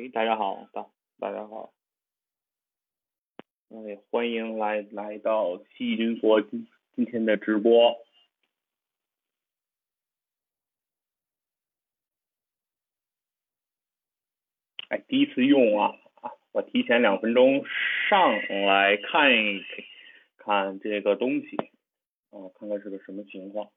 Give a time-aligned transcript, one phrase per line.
[0.00, 0.86] 哎，大家好，大
[1.18, 1.74] 大家好，
[3.68, 7.98] 哎，欢迎来来到细菌佛今今天的直播。
[14.88, 17.62] 哎，第一次用啊啊，我提前两分钟
[18.08, 18.32] 上
[18.64, 19.60] 来看一
[20.38, 21.56] 看这个东西，
[22.30, 23.70] 啊，看看是个什么情况。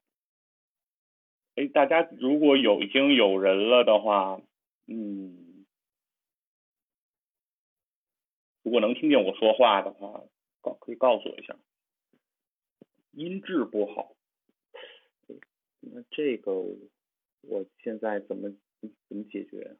[1.56, 4.40] 哎，大家如果有已经有人了的话，
[4.86, 5.43] 嗯。
[8.64, 10.24] 如果能听见我说话的话，
[10.62, 11.54] 告可以告诉我一下。
[13.12, 14.16] 音质不好，
[15.80, 16.50] 那这个
[17.42, 18.50] 我现在怎么
[19.06, 19.76] 怎么解决？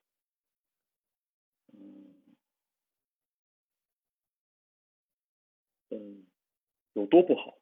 [1.73, 2.15] 嗯，
[5.89, 6.27] 嗯，
[6.93, 7.59] 有多不好？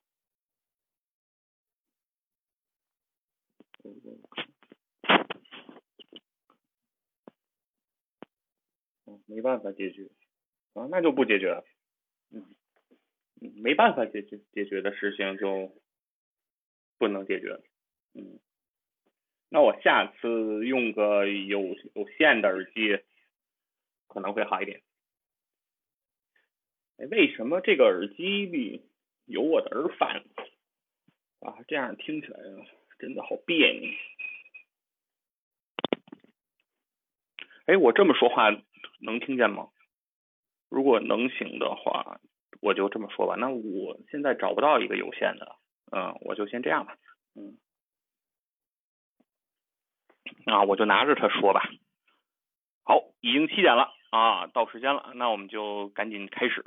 [9.27, 10.11] 没办法解决。
[10.75, 11.65] 啊，那就不解决了，
[12.31, 12.45] 嗯，
[13.63, 15.71] 没办法解决解决的事情就
[16.99, 17.61] 不能解决，
[18.15, 18.41] 嗯，
[19.51, 22.99] 那我下次用个有有线的耳机
[24.09, 24.83] 可能会好一点。
[26.97, 28.89] 哎，为什么这个耳机里
[29.27, 30.25] 有我的耳返？
[31.41, 32.39] 啊，这样听起来
[32.99, 33.91] 真的好别扭。
[37.67, 38.51] 哎，我这么说话
[39.01, 39.69] 能听见吗？
[40.73, 42.19] 如果能行的话，
[42.63, 43.37] 我就这么说吧。
[43.37, 45.57] 那我现在找不到一个有线的，
[45.91, 46.97] 嗯，我就先这样吧，
[47.37, 47.59] 嗯，
[50.47, 51.69] 啊，我就拿着它说吧。
[52.85, 56.65] 好，已经七点了啊，到时间了，那我们就赶紧开始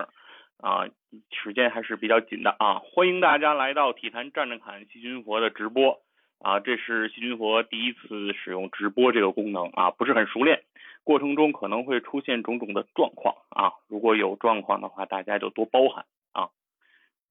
[0.59, 0.85] 啊，
[1.31, 2.77] 时间还是比较紧的啊。
[2.79, 6.04] 欢迎大家来到体坛站着侃细菌佛的直播
[6.45, 10.61] 啊，这是细菌佛第一次使用直播这个功能啊，不是很熟练。
[11.03, 16.49] 过程中可能会出现种种的状况啊，如果有状况的话，大家就多包涵啊。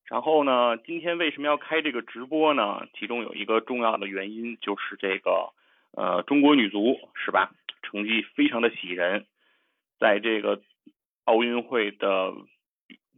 [0.06, 2.88] 然后呢，今天为什么要开这个直播呢？
[2.98, 5.52] 其中有一个重要的原因就是这个
[5.92, 7.52] 呃，中国女足是吧？
[7.84, 9.26] 成绩非常的喜人，
[10.00, 10.60] 在这个
[11.22, 12.34] 奥运会的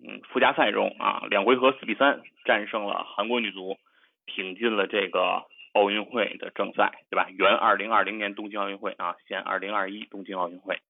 [0.04, 3.78] 嗯附加赛中啊，两回合四比三战胜了韩国女足，
[4.26, 5.46] 挺进了这个。
[5.76, 7.28] 奥运会的正赛，对吧？
[7.36, 10.80] 原二零二零年东京奥运会啊，现二零二一东京奥运会。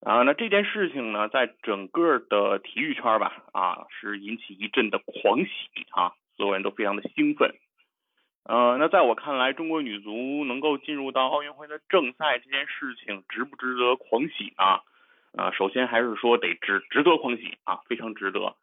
[0.00, 5.50] 啊，那这件事情呢，在整个的体育圈吧，啊，是引起一阵的狂喜
[5.90, 7.54] 啊，所有人都非常的兴奋。
[8.44, 14.80] 呃，那在我看来，中国女足能够进入到奥运会的正赛这件事情，值不值得狂喜呢？
[15.36, 18.54] 啊，首先还是说得值值得狂喜啊，非常值得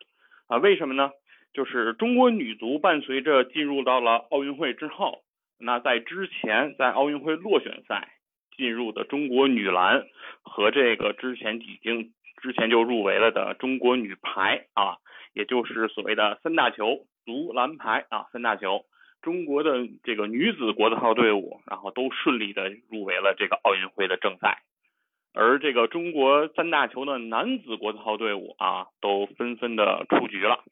[0.47, 0.57] 啊。
[0.57, 1.11] 为什么呢？
[1.53, 5.21] 就是中国女足伴随着进入到了奥运会之后。
[5.59, 8.09] 那在之前，在奥运会落选赛
[8.55, 10.05] 进入的中国女篮
[10.43, 14.97] 和这个之前已经之前就入围了的中国女排啊，
[15.33, 18.85] 也就是所谓的三大球足篮排啊三大球，
[19.21, 24.61] 中国的这个女子国字号队伍，然后都顺利的入围了这个奥运会的正赛，
[25.33, 30.63] 而这个中国三大球的男子国字号队伍啊，都纷纷的出局了。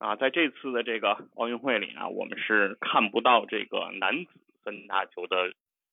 [0.00, 4.30] 啊，在这次的这个奥运会里呢，我们是看不到这个男子
[4.64, 5.52] 三大球的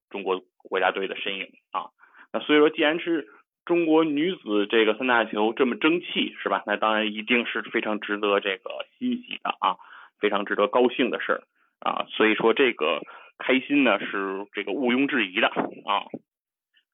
[0.10, 1.92] 中国国家队的身影啊。
[2.32, 3.28] 那所以说，既然是
[3.66, 6.64] 中国女子这个三大球这么争气，是吧？
[6.66, 9.76] 那当然一定是非常值得这个欣喜的啊，
[10.20, 11.44] 非常值得高兴的事儿
[11.80, 12.06] 啊。
[12.10, 13.02] 所以说，这个
[13.38, 16.08] 开心呢是这个毋庸置疑的啊。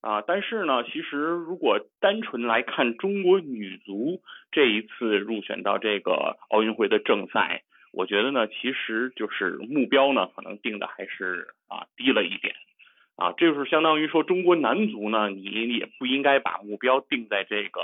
[0.03, 4.21] 啊，但是呢，其实如果单纯来看中国女足
[4.51, 12.53] 这一次入选到这个奥运会的正赛，我觉得呢，其实就是目标呢，可能定的还是啊低了一点
[13.15, 15.43] 啊，这就是相当于说中国男足呢，你
[15.77, 17.79] 也不应该把目标定在这个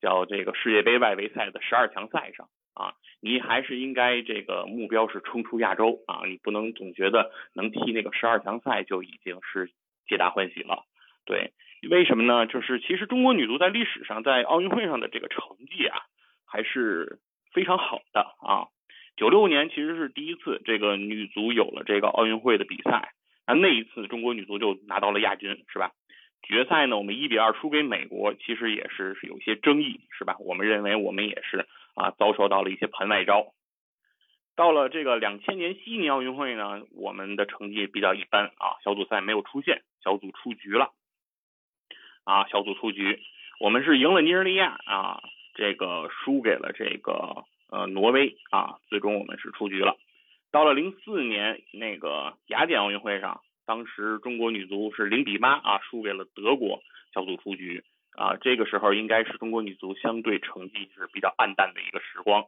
[0.00, 9.72] 叫这个世界杯外围赛的十二强赛上啊，你还是应该这个目标是冲出亚洲啊，你不能总觉得能踢那个十二强赛就已经是
[10.06, 10.84] 皆大欢喜了，
[11.24, 11.50] 对。
[11.88, 12.46] 为什么呢？
[12.46, 16.02] 就是其实中国女足在历史上在奥运会上的这个成绩啊，
[16.46, 17.18] 还是
[17.52, 18.68] 非常好的啊。
[19.16, 23.12] 九六年其实是第一次这个女足有了这个奥运会的比赛，
[23.46, 25.92] 那那一次中国女足就拿到了亚军，是吧？
[26.42, 30.36] 决赛呢，我们一比二输给美国，其实也是是有些争议，是吧？
[30.40, 33.54] 我们认为我们也是啊遭受到了一些盘外招。
[34.56, 40.90] 到了这个两千年悉尼奥运会呢，我们的成绩比较一般啊，小组赛没有出现，小组出局了。
[42.24, 43.20] 啊，小组出局，
[43.60, 45.22] 我们是赢了尼日利亚啊，
[45.54, 49.96] 这个输给了这个呃挪威啊，最终我们是出局了。
[50.50, 56.82] 到了零四年那个雅典奥运会上，当时中国女足是零比八啊输给了德国，
[57.12, 57.84] 小组出局
[58.16, 62.46] 啊，这个时候应该是中国女足相对成绩是比较暗淡的一个时光。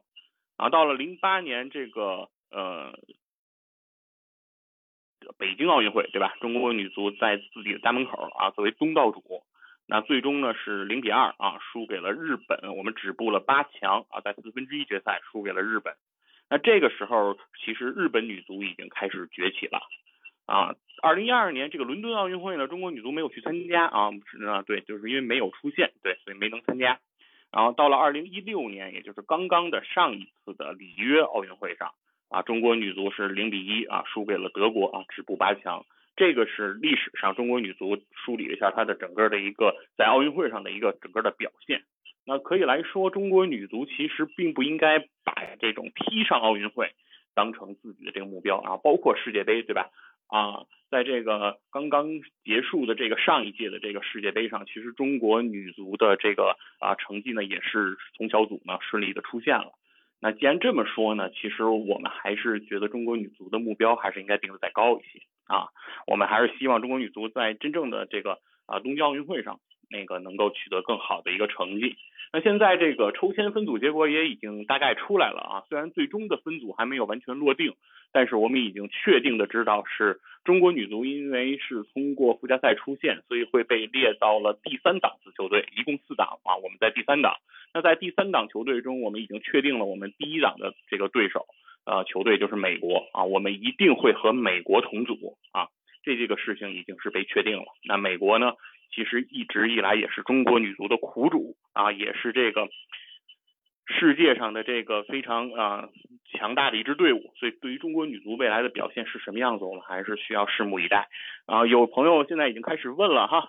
[0.55, 2.97] 啊，到了零八年这个呃
[5.37, 6.33] 北京奥运会，对吧？
[6.39, 9.43] 中国女足在自己的家门口啊，作为东道主，
[9.89, 15.93] 那最终呢是零比二啊输给了日本，我们止步了八强啊，在四分之一决赛输给了日本。
[16.49, 19.79] 那这个时候，其实日本女足已经开始崛起了
[20.45, 20.75] 啊。
[21.01, 24.09] 二零一二年这个伦敦奥运会呢，中国女足没有去参加啊，
[24.47, 26.99] 啊，对，就是因为没有出现，对，所以没能参加。
[27.49, 31.93] 然后到了二零一六年，也就是刚刚的上一次的里约奥运会上
[32.29, 35.85] 啊，中国女足是零比一啊输给了德国啊，止步八强。
[36.17, 41.83] 这个是历史上中国女足梳理了一下她的整个的一个在奥运会上的一个整个的表现。
[42.25, 46.91] 那可以来说，中国女足其实并不应该把这种踢上奥运会
[47.33, 49.91] 当成自己的这个目标啊，包括世界杯，对吧？
[50.27, 59.71] 啊，在这个刚刚结束的这个上一届的这个世界杯上，其实中国女足的这个啊成绩呢也是从小组呢顺利的出现了。
[60.19, 65.69] 那既然这么说呢，其实我们还是觉得中国女足的目标还是应该定的再高一些啊。
[66.05, 69.59] 我们还是希望中国女足在真正的这个啊东京奥运会上
[69.89, 71.97] 那个能够取得更好的一个成绩。
[72.33, 77.73] 那现在这个抽签分组结果也已经大概出来了啊，虽然最终的分组还没有完全落定。
[78.13, 87.35] 但是我们已经确定的知道，是中国女足因为是通过附加赛出现，所以会被列到了第三档次球队，一共四档啊，我们在第三档。
[87.73, 91.47] 那在第三档球队中，我们已经确定了我们第一档的这个对手，
[91.87, 95.69] 呃，球队就是美国啊，我们一定会和美国同组啊，
[96.03, 97.65] 这这个事情已经是被确定了。
[97.85, 98.51] 那美国呢，
[98.93, 102.67] 其实一直以来也是中国女足的苦主啊，也是这个。
[103.89, 105.87] 世界上的这个非常啊
[106.33, 111.07] 强大的一支队伍，所以对于中国女足未来的表现是什么样子，我们还是需要拭目以待
[111.45, 111.65] 啊。
[111.65, 113.47] 有朋友现在已经开始问了哈，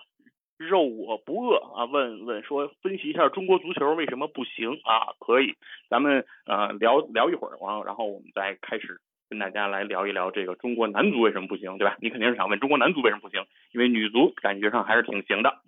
[0.59, 5.15] 肉我不饿啊，问问说分析一下中国足球为什么不行啊？
[5.17, 5.55] 可以，
[5.89, 11.95] 咱们呃聊聊一会儿，完了然后我们再开始跟大家来聊一聊这个中国男足为什么不行，对吧？
[12.01, 15.61] 你肯定是想问中国男足为什么不行，因为女足感觉上还是挺行的。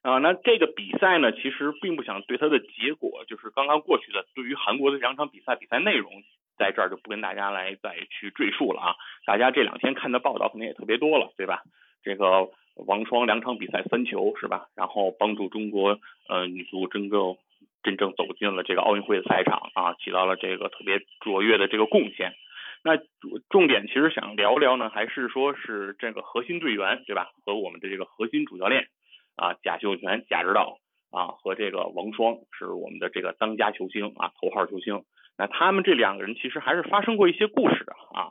[0.00, 6.10] 啊，那这个比赛呢，其实并不想对它的结果，就是刚刚过去的对于韩国的两场比赛比赛内容，
[6.56, 8.96] 在这儿就不跟大家来再去赘述了啊。
[9.26, 11.62] 大家这两天看的报道可能也特别多了，对吧？
[12.04, 14.68] 这个王霜两场比赛三球是吧？
[14.76, 15.98] 然后帮助中国
[16.28, 17.36] 呃女足真正
[17.82, 22.34] 真正走进了这个奥运会的赛场啊，起到了这个特别卓越的这个贡献。
[22.82, 22.98] 那
[23.48, 27.30] 重点其实想聊聊呢，还是说是这个核心队员对吧？
[27.44, 28.88] 和我们的这个核心主教练。
[29.36, 30.78] 啊，贾秀全贾指导
[31.10, 35.02] 啊，和这个王霜是我们的这个当家球星啊，头号球星。
[35.36, 38.30] 那他们这两个人其实还是发生过一些故事的啊。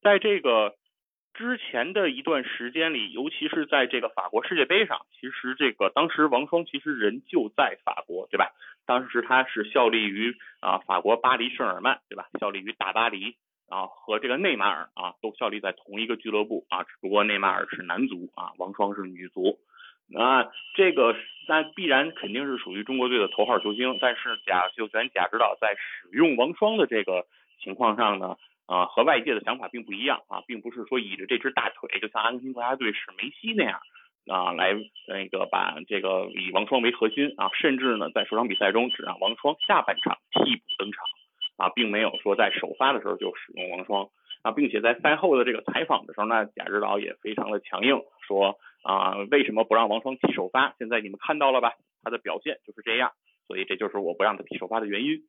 [0.00, 0.76] 在这个
[1.34, 8.52] 之前的一段时间里，尤其是在这个法国世界杯上，其实这个当时王霜其实人就在法国，对吧？
[8.86, 12.28] 当时他是效力于啊法国巴黎圣日耳曼，对吧？
[12.38, 13.36] 效力于大巴黎
[13.68, 19.58] 啊，和这个内马尔啊都效力在同一个俱乐部啊，只不过内马尔是男足啊，王霜是女足。
[20.14, 21.16] 啊，这个
[21.48, 27.26] 那必然肯定是属于中国队的头号球星，但是贾秀全贾指导在使用王霜的这个
[27.58, 28.36] 情况上呢，
[28.66, 33.80] 啊和外界的想法并不一样啊，并不是说倚着这只大腿，就像阿根廷国家队使梅西那样
[34.26, 34.74] 啊来
[35.08, 41.04] 那个把这个以王霜为核心啊，甚至呢在首场比赛中只让王霜下半场替补登场
[41.56, 44.08] 啊，并没有说在首发的时候就使用王霜
[44.42, 48.58] 啊，并且在赛后的这个采访的时候呢，贾指导也非常的强硬说。
[48.86, 50.74] 啊，为什么不让王霜踢首发？
[50.78, 51.72] 现在你们看到了吧，
[52.02, 53.12] 他的表现就是这样，
[53.48, 55.22] 所以这就是我不让他踢首发的原因。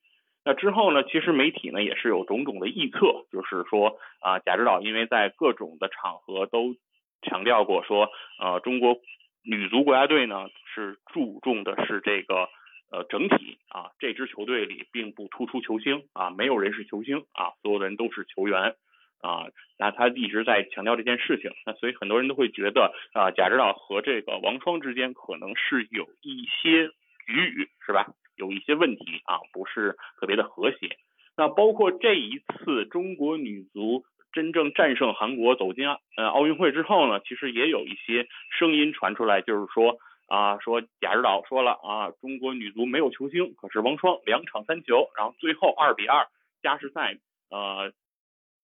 [0.46, 6.76] 那之后呢，其实媒体呢也是有种种的臆测，就是说啊，贾指导因为在各种的场合都
[7.24, 9.00] 强调过说，呃，中国
[9.44, 12.48] 女足国家队呢是注重的是这个
[12.92, 18.76] 呃整体啊，这支球队里并不突出球星啊，没有人是球星啊，所有的人都是球员。
[19.22, 19.48] 啊，
[19.80, 26.90] 那他一直在强调这件事情，那所以很多人都会觉得啊，贾指导和这个王霜之间可能是有一些
[27.26, 28.06] 局语，是吧？
[28.36, 30.98] 有一些问题啊，不是特别的和谐。
[31.38, 35.88] 那包括这一次中国女足真正战胜韩国走进
[36.18, 38.28] 呃奥运会之后呢，其实也有一些
[38.58, 46.28] 声音传出来，就是说啊，说贾指导说了啊，中国女足没有球星，可是王霜两场三球，然后最后二比二
[46.62, 47.18] 加时赛
[47.50, 47.92] 呃。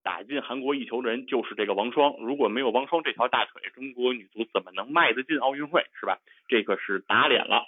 [0.03, 6.17] 打进韩国一球的人就是这个王霜，如果没有王霜这条大腿，中国女足怎么能迈得进奥运会，是吧？
[6.47, 7.67] 这个是打脸了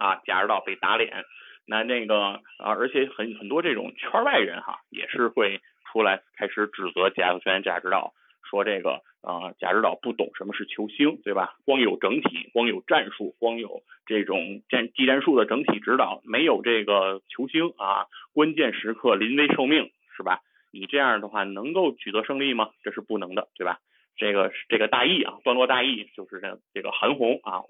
[0.00, 1.24] 啊，贾指导被打脸，
[1.66, 5.60] 那那个啊，而且很很多这种圈外人哈，也是会
[5.92, 8.14] 出来开始指责贾秀全、贾指导，
[8.48, 11.54] 说这个啊贾指导不懂什么是球星，对吧？
[11.66, 20.40] 光有整体，光有战术，光有这种战技战术的整体指导，没有这个球星啊，关键时刻临危受命，是吧？
[20.72, 22.70] 你这样的话能够取得胜利吗？
[22.82, 23.80] 这是不能的，对吧？
[24.16, 27.62] 这个这个大意啊，段落大意就是这这个韩红啊，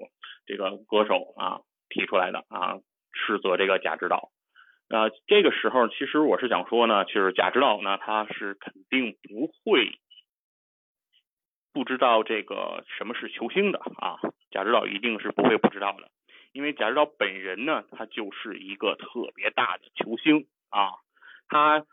[0.47, 1.61] 这个歌手啊
[1.91, 2.79] 提出来的啊，
[3.13, 4.31] 斥责这个贾指导。
[4.89, 9.99] 呃，这个时候其实我是想说呢，就是贾指导呢，他是肯定不会
[11.75, 14.17] 不知道这个什么是球星的啊，
[14.51, 16.11] 贾指导一定是不会不知道的，
[16.53, 20.93] 因为贾指导本人呢，他就是一个特别大的球星啊，
[21.49, 21.85] 他。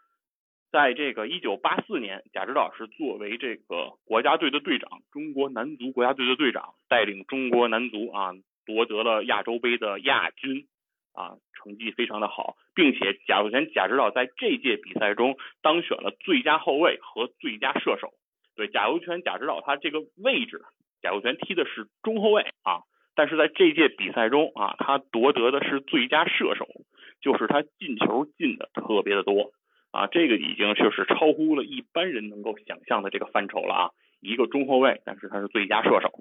[0.70, 8.34] 在这个一九八四年，贾指导是作为这个国家队的队长，中国男足国家队的队长，带领中国男足啊
[8.68, 10.68] 夺得了亚洲杯的亚军
[11.14, 18.14] 啊，成绩非常的好，并且贾秀全贾指导在这届比赛中当选了最佳后卫和最佳射手。
[18.56, 20.62] 对，贾秀全贾指导他这个位置，
[21.02, 22.84] 贾秀全踢的是中后卫啊，
[23.16, 26.68] 但是在这届比赛中啊，他夺得的是最佳射手，
[27.22, 29.54] 就是他进球进的特别的多。
[29.90, 33.90] 啊，这个已经就是超乎了一般人能够想象的这个范畴了啊！
[34.20, 36.12] 一个中后卫，但是他是最佳射手。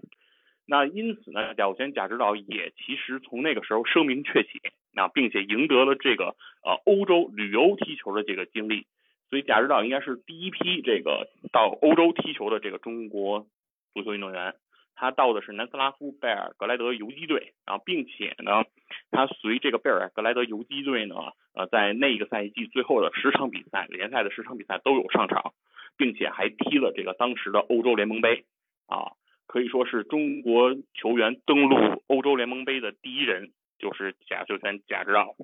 [0.66, 4.61] 那因此呢，贾秀全贾指导也其实从那个时候声名鹊起
[4.94, 8.87] 啊，并且赢得了这个呃欧洲旅游踢球的这个经历。
[9.30, 13.46] 所以贾指导应该是第一批这个到欧洲踢球的这个中国
[13.94, 14.54] 足球运动员。
[14.99, 18.64] 他到的是南斯拉夫贝尔格莱德游击队啊，并且呢，
[19.11, 21.16] 他随这个贝尔格莱德游击队呢，
[21.52, 25.52] 呃，在那一个赛季最后的十场比赛，联赛的十场比赛都有上场，
[25.99, 28.46] 并且还踢了这个当时的欧洲联盟杯
[28.87, 29.12] 啊，
[29.56, 35.34] 可以说是中国球员登陆欧洲联盟杯的第一人，就是贾秀全贾指导。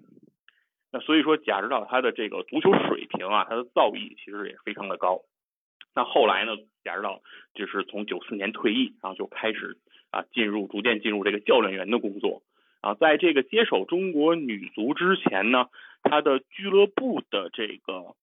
[0.93, 5.23] 那所以说贾指导他的这个足球水平啊，他的造诣其实也非常的高。
[5.95, 6.53] 那后来呢？
[6.85, 7.23] 贾指导
[7.55, 9.79] 就是从九四年退役，然后就开始
[10.11, 12.43] 啊进入逐渐进入这个教练员的工作
[12.83, 12.93] 啊。
[12.93, 15.69] 在这个接手中国女足之前呢，
[16.03, 18.15] 他的俱乐部的这个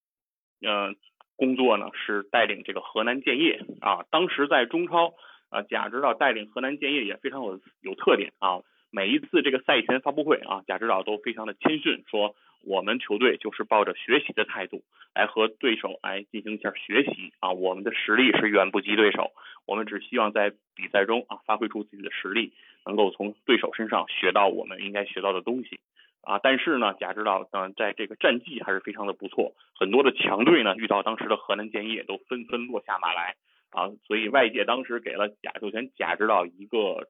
[0.62, 0.93] 呃
[1.36, 4.05] 工作呢是带领这个河南建业啊。
[4.12, 5.15] 当时在中超
[5.50, 8.62] 啊，贾指导带领河南建业也非常有有特点啊。
[8.91, 12.36] 每一次这个赛前发布会啊，贾指导都非常的谦逊说。
[12.62, 14.84] 我们球队就是抱着学习的态度
[15.15, 19.32] 来和对手来进行一下学习啊，我们的实力是远不及对手，
[19.65, 22.51] 我们只希望在比赛中啊发挥出自己的实力，
[22.86, 25.79] 能够从对手身上学到我们应该学到的东西
[26.22, 26.38] 啊。
[26.44, 33.38] 但是呢，贾指导嗯在这个战绩还是非常的不错，很多的强队呢遇到当时的河南建业都纷纷落下马来
[33.71, 37.07] 啊，所以外界当时给了贾秀全贾指导一个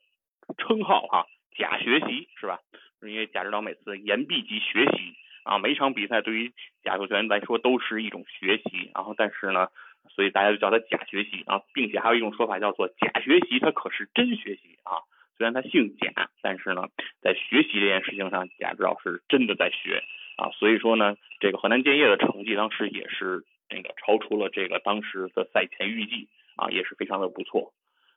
[0.58, 1.26] 称号哈，
[1.58, 2.60] 贾学习是吧？
[3.02, 5.16] 因为贾指导每次言必及学习。
[5.44, 6.52] 啊，每场比赛对于
[6.84, 9.70] 贾秀全来说都是一种学习，然后但是呢，
[10.10, 15.02] 所以大家就叫他假学习啊，并且还有一种说法叫做假学习，他可是真学习啊。
[15.38, 16.90] 虽然他姓贾，但是呢，
[17.22, 20.04] 在学习这件事情上，贾指导是真的在学
[20.36, 20.52] 啊。
[20.52, 26.28] 所以说呢，这个河南建业的成绩当时也是那个超出了这个当时的赛前预计
[26.60, 27.74] 啊，也是非常的不错。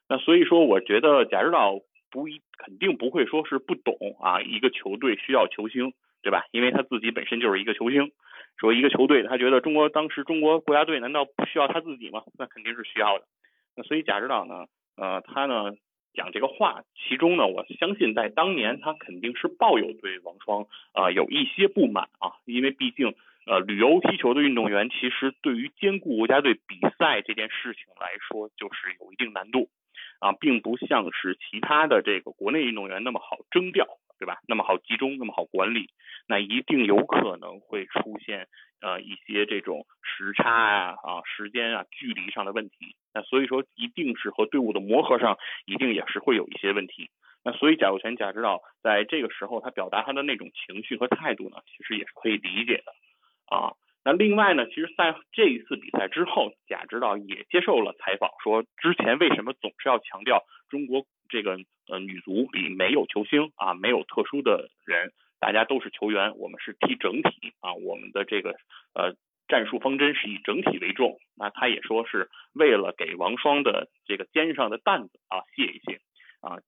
[0.08, 1.78] 那所以说，我觉得贾指导
[2.11, 5.92] 不一肯定不会说是不懂啊，一个球队需要球星。
[6.25, 6.44] 对吧？
[6.52, 8.12] 因为他自己本身就是一个球星，
[8.56, 12.22] 说一个球队，他觉得中国当时中国国家队难道不需要他自己吗？
[12.38, 13.25] 那肯定是需要的。
[13.75, 15.72] 那所以贾指导呢，呃，他呢
[16.14, 29.68] 讲这个话，其中呢，我相信在当年他肯定是抱有对王霜啊有一些不满啊，因为毕竟呃旅游踢球的运动员其实对于兼顾国家队比赛这件事情来说，就是有一定难度
[30.20, 33.87] 啊，并不像是其他的这个国内运动员那么好征调。
[34.18, 34.38] 对吧？
[34.46, 35.88] 那么好集中，那么好管理，
[36.28, 38.46] 那一定有可能会出现
[38.80, 42.94] 呃一些这种时差啊啊时间啊距离上的问题。
[43.12, 47.11] 那所以说一定是和队伍的磨合上一定也是会有一些问题。
[47.42, 52.94] 那所以贾秀全贾指导在这个时候他表达他的那种情绪和态度呢，其实也是可以理解的
[53.52, 53.75] 啊。
[54.04, 61.56] 那另外呢，其实在这一次比赛之后，贾指导也接受了采访，说之前为什么总是要强调中国这个
[61.88, 68.56] 呃女足里没有球星啊，没有特殊的人，大家都是球员，我们是踢整体啊，我们的这个
[68.92, 69.14] 呃
[69.47, 71.18] 战术方针是以整体为重。
[71.37, 76.00] 那他也说是为了给王霜的这个肩上的担子啊卸一卸
[76.40, 76.59] 啊，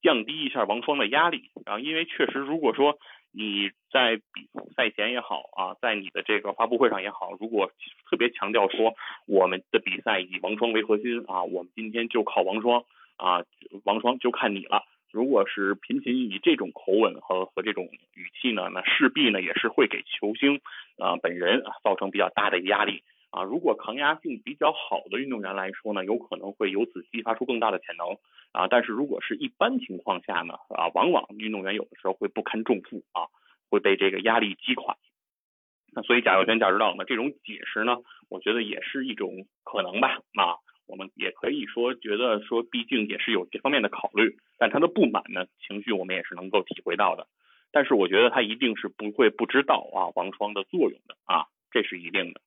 [0.00, 2.98] 降低一下王霜的压力啊，因为确实如果说。
[3.32, 7.70] 你在比赛前也好啊，在你的这个发布会上也好，如果
[8.08, 8.94] 特别强调说
[9.26, 12.84] 我们的比赛以王霜为核心啊，我们今天就靠王霜
[13.16, 13.44] 啊，
[13.84, 14.84] 王霜就看你了。
[15.10, 17.84] 如果是频频以这种口吻和和这种
[18.14, 20.60] 语气呢，那势必呢也是会给球星
[20.96, 28.18] 啊本人啊造成比较大的压力啊，如果抗压性比较好的运动员来说呢，有可能会由此激发出更大的潜能
[28.52, 28.68] 啊。
[28.68, 33.26] 但是如果是一般情况下呢，啊，往往运动员有的时候会不堪重负啊，
[33.70, 34.98] 会被这个压力击垮。
[35.94, 37.96] 那所以贾跃轩、贾指导呢，这种解释呢，
[38.28, 40.60] 我觉得也是一种可能吧啊。
[40.86, 47.28] 我们也可以说觉得说，毕竟也是有这方面的考虑，但他的不满呢，情绪我们也是能够体会到的。
[47.70, 52.42] 但是我觉得他一定是不会不知道啊王霜的作用的啊，这是一定的。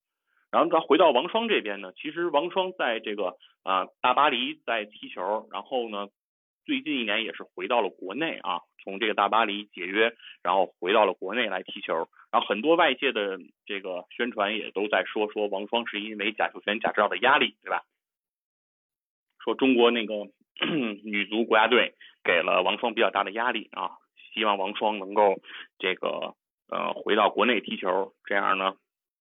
[0.55, 6.07] 然后他回到王霜这边呢，其实王霜在这个啊大巴黎在踢球，然后呢
[6.63, 12.07] 最近一年也是回到了国内啊，从这个大巴黎解约，然后回到了国内来踢球。
[12.31, 17.83] 然后很多外界的这个宣传也都在说说王霜是因为贾秀全、贾指导的压力，对吧？
[19.43, 20.13] 说中国那个
[21.03, 23.91] 女足国家队给了王霜比较大的压力啊。
[24.33, 25.35] 希望王霜能够
[25.79, 26.33] 这个
[26.69, 28.75] 呃回到国内踢球，这样呢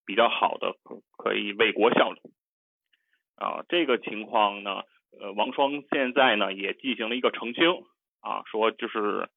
[0.06, 0.74] 比较好的
[1.16, 2.20] 可以为国效力
[3.36, 3.64] 啊。
[3.68, 4.82] 这个情况呢，
[5.20, 7.84] 呃，王霜现在呢也进行了一个澄清
[8.20, 9.28] 啊，说就是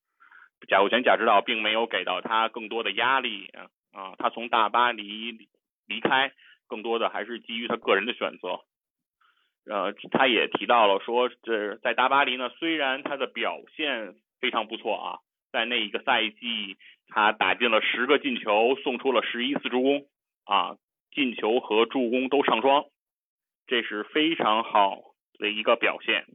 [0.68, 3.50] 贾秀全贾指导并没有给到他更多的压力
[3.92, 5.50] 啊，他从大巴黎
[5.86, 6.32] 离开
[6.68, 8.62] 更多的还是基于他个人的选择。
[9.66, 15.20] 呃，他也提到了说，这在大巴黎呢，虽然他的表现非常不错啊。
[15.50, 20.06] 在那一个赛季，他打进了十个进球，送出了十一次助攻
[20.48, 20.78] 啊，
[21.12, 22.86] 进球和助攻都上双，
[23.68, 25.02] 这是非常好
[25.38, 26.26] 的一个表现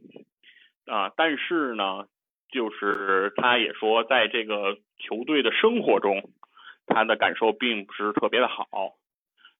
[0.85, 1.11] 啊。
[1.17, 2.05] 但是呢，
[2.51, 6.29] 就是他也说，在这个球队的生活中，
[6.85, 8.67] 他的感受并不是特别的好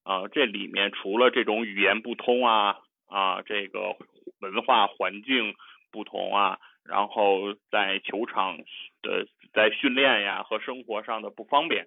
[0.04, 0.28] 啊。
[0.32, 3.96] 这里面除了这种语言不通啊啊，这个
[4.40, 5.54] 文化环境
[5.90, 6.60] 不同啊。
[6.86, 8.58] 然后在球场
[9.00, 11.86] 的在训练呀和生活上的不方便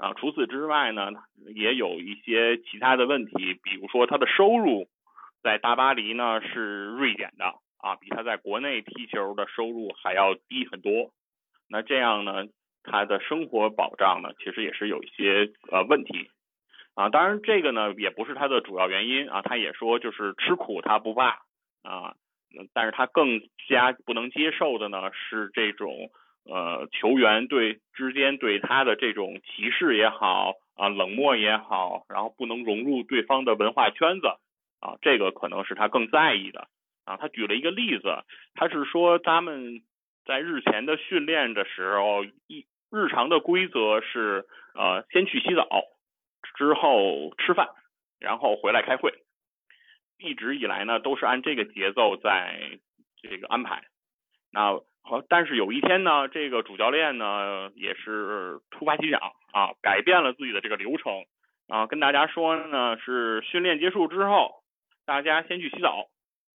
[0.00, 1.10] 啊，除此之外呢，
[1.54, 4.88] 也有一些其他的问题，比如说他的收入
[5.42, 7.44] 在大巴黎呢是锐减的
[7.76, 11.12] 啊，比他在国内踢球的收入还要低很多。
[11.68, 12.46] 那这样呢，
[12.82, 16.30] 他的生活保障呢其实也是有一些呃问题
[16.94, 17.10] 啊。
[17.10, 21.42] 当然这个呢也不是他的主要原因啊，他也说就是吃苦他不怕
[21.82, 22.14] 啊。
[22.72, 26.10] 但是他更加不能接受的呢，是这种
[26.50, 34.26] 呃球员对之间对他的这种歧视也好啊，冷漠也好，然后不能融入对方的文化圈子
[34.80, 36.68] 啊，这个可能是他更在意的
[37.04, 37.16] 啊。
[37.16, 39.82] 他举了一个例子，他是说他们
[40.24, 45.68] 在日前的训练的时候，一日常的规则是呃先去洗澡，
[46.56, 47.68] 之后吃饭，
[48.18, 49.12] 然后回来开会。
[50.18, 52.78] 一直以来呢，都是按这个节奏在
[53.22, 53.84] 这个安排。
[54.52, 59.20] 那好，但是有一天呢，这个主教练呢也是突发奇想
[59.52, 61.24] 啊，改变了自己的这个流程
[61.68, 64.62] 啊，跟大家说呢是训练结束之后，
[65.06, 66.06] 大家先去洗澡，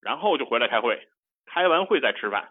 [0.01, 1.08] 然后就回来开会，
[1.45, 2.49] 开完会再吃饭。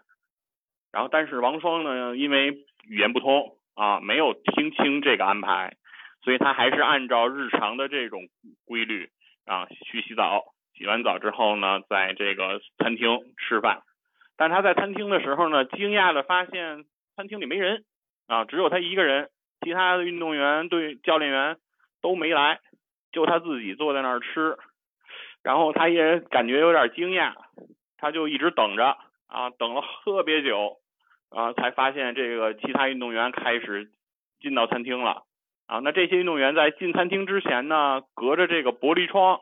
[0.91, 5.75] 然后，但是王双呢，因为语言不通啊，没有听清这个安排，
[6.23, 8.21] 所以他还是按照日常的这种
[8.65, 9.09] 规律
[9.45, 10.53] 啊去洗澡。
[10.77, 13.81] 洗完澡之后呢，在这个餐厅吃饭，
[14.37, 17.83] 但他在餐厅的时候呢，惊讶的发现餐厅里没人
[18.27, 19.29] 啊，只有他一个人，
[19.61, 21.57] 其他的运动员、对教练员
[22.01, 22.59] 都没来，
[23.11, 24.57] 就他自己坐在那儿吃，
[25.43, 27.33] 然后他也感觉有点惊讶，
[27.97, 30.77] 他就一直等着啊，等了特别久
[31.29, 33.89] 啊，才发现这个其他运动员开始
[34.41, 35.23] 进到餐厅了
[35.67, 39.39] 啊，那这些运动员在进餐厅之前呢，隔着这个玻璃窗。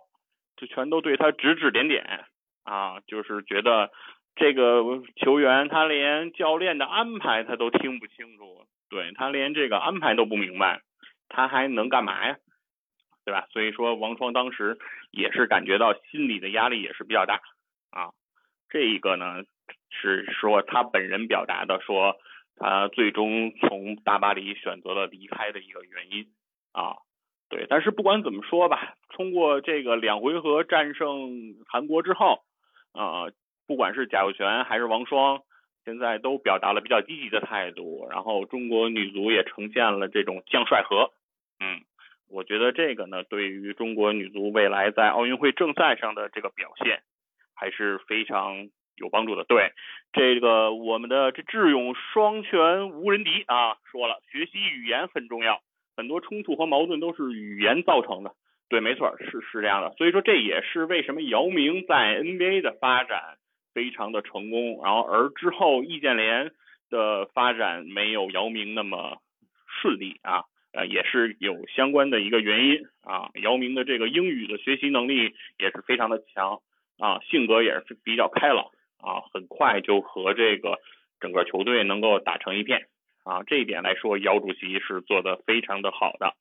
[0.55, 2.25] 就全都对他指指点点
[2.63, 3.89] 啊，就是觉得
[4.35, 4.83] 这个
[5.15, 10.81] 球员他连教练的安排他都听不清楚，对他连这个安排都不明白，
[11.29, 12.37] 他还能干嘛呀？
[13.25, 13.47] 对吧？
[13.51, 14.77] 所以说王霜当时
[15.11, 17.41] 也是感觉到心理的压力也是比较大
[17.91, 18.11] 啊。
[18.69, 19.43] 这一个呢
[19.89, 22.17] 是说他本人表达的，说
[22.57, 26.27] 他最终从大巴黎选择了离开的一个原因
[26.73, 26.97] 啊。
[27.49, 32.43] 对，但是不管怎么说吧，通过这个两回合战胜韩国之后，
[32.93, 33.29] 啊，
[33.67, 35.41] 不管是贾秀全还是王霜，
[35.85, 41.11] 现在都表达了比较积极的态度，然后中国女足也呈现了这种将帅和，
[41.59, 41.81] 嗯，
[42.29, 47.01] 我觉得这个呢，对于中国女足未来在奥运会正赛上的这个表现
[47.55, 49.43] 还是非常有帮助的。
[49.43, 49.71] 对，
[50.11, 55.61] 这个我们的这智勇双全无人敌啊，说了，学习语言很重要。
[55.95, 58.33] 很多冲突和矛盾都是语言造成的，
[58.67, 59.93] 对，没错，是是这样的。
[59.95, 63.37] 所以说这也是为什么姚明在 NBA 的发展
[63.73, 66.51] 非常的成功，然后而之后易建联
[66.89, 69.17] 的发展没有姚明那么
[69.67, 73.29] 顺利啊呃也是有相关的一个原因啊。
[73.41, 76.61] 姚明的这个英语的学习能力也是非常的强
[76.99, 80.79] 啊，性格也是比较开朗啊，很快就和这个
[81.19, 82.87] 整个球队能够打成一片
[83.23, 83.43] 啊。
[83.43, 86.35] 这一点来说，姚主席是做的非常的好的。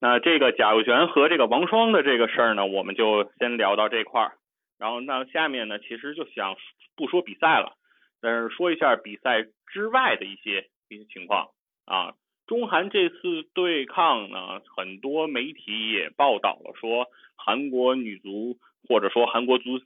[0.00, 4.37] 那这个贾友全和这个王霜的这个事儿呢，我们就先聊到这块儿。
[4.78, 6.56] 然后那下面呢，其实就想
[6.96, 7.76] 不说比赛了，
[8.20, 11.50] 但是说一下比赛之外的一些一些情况
[11.84, 12.14] 啊。
[12.46, 19.78] 中韩这次对抗呢，很多媒体也报道了，说韩国女足或者说韩国足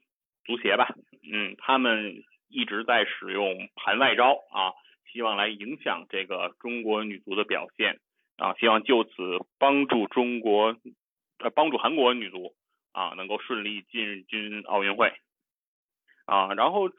[0.45, 0.95] 足协吧，
[1.33, 4.75] 嗯，他们一直在使用盘外招啊，
[5.11, 7.99] 希望来影响这个中国女足的表现。
[8.39, 9.13] 啊，希望就此
[9.59, 10.75] 帮助中国，
[11.39, 12.55] 呃，帮助韩国女足
[12.93, 15.13] 啊，能够顺利进军奥运会
[16.27, 16.55] 啊。
[16.55, 16.91] 然后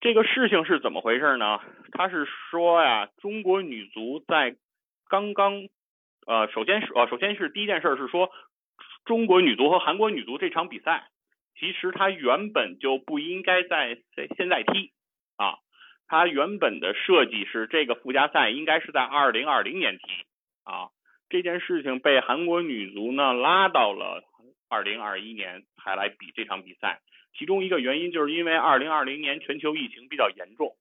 [0.00, 1.60] 这个事情是怎么回事呢？
[1.92, 4.56] 他是说呀，中国女足在
[5.08, 5.68] 刚刚，
[6.26, 8.30] 呃，首先是呃，首先是第一件事是说，
[9.04, 11.08] 中国女足和韩国女足这场比赛，
[11.58, 14.92] 其实它原本就不应该在在现在踢
[15.36, 15.58] 啊，
[16.08, 20.04] 它原本的设计是这个附加赛应该是在二零二零年踢。
[20.64, 20.90] 啊，
[21.28, 24.24] 这件事情被韩国女足呢拉到了
[24.68, 27.00] 二零二一年才来比这场比赛，
[27.36, 30.76] 其中一个原因就是因为二零二零年全球疫情比较严重，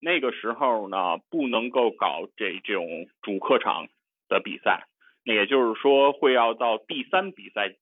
[0.00, 3.88] 那个时候呢不能够搞这这种主客场
[4.28, 4.86] 的比赛，
[5.24, 7.74] 那也就是说会要到第三比赛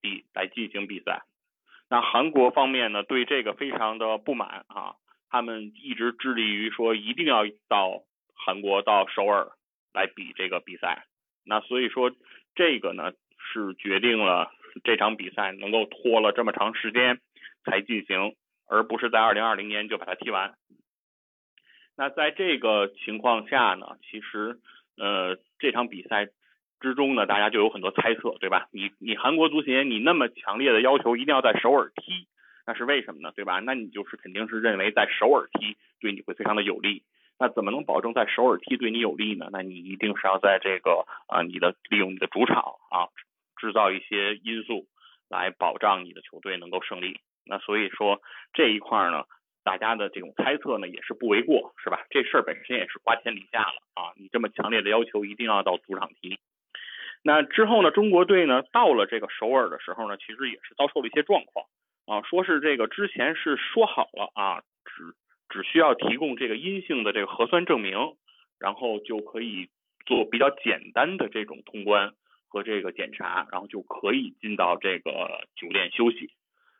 [0.00, 1.22] 地来进行比赛。
[1.88, 4.96] 那韩国方面呢对这个非常的不满啊，
[5.28, 8.02] 他们一直致力于说一定要到
[8.34, 9.52] 韩国到首尔。
[9.92, 11.04] 来比这个比赛，
[11.44, 12.12] 那所以说
[12.54, 14.52] 这个呢是决定了
[14.84, 17.20] 这场比赛能够拖了这么长时间
[17.64, 18.34] 才进行，
[18.68, 20.54] 而不是在二零二零年就把它踢完。
[21.96, 24.58] 那在这个情况下呢，其实
[24.96, 26.28] 呃这场比赛
[26.80, 28.68] 之中呢，大家就有很多猜测，对吧？
[28.72, 32.26] 你你韩国足协你那么强烈的要求一定要在首尔踢，
[32.66, 33.32] 那是为什么呢？
[33.36, 33.58] 对吧？
[33.60, 37.02] 那你就是肯定是认为在首尔踢对你会非常的有利。
[37.38, 39.48] 那怎么能保证在首尔踢对你有利呢？
[39.50, 43.08] 那你一定是要在这个啊，你的利用你的主场啊，
[43.60, 44.86] 制造一些因素
[45.28, 47.20] 来保障你的球队能够胜利。
[47.44, 48.22] 那所以说
[48.54, 49.24] 这一块呢，
[49.62, 52.06] 大家的这种猜测呢也是不为过，是吧？
[52.08, 54.12] 这事儿本身也是花天里下了啊！
[54.16, 56.38] 你这么强烈的要求一定要到主场踢。
[57.22, 61.66] 那之后呢，中国队呢到了这个首尔的时候呢，其实也是遭受了一些状况
[62.06, 65.14] 啊，说是这个之前是说好了啊，只。
[65.52, 68.14] 只需要提供这个阴性的这个核酸证明，
[68.60, 69.68] 然后就可以
[70.06, 72.12] 做比较简单的这种通关
[72.50, 76.30] 和这个检查，然后就可以进到这个酒店休息。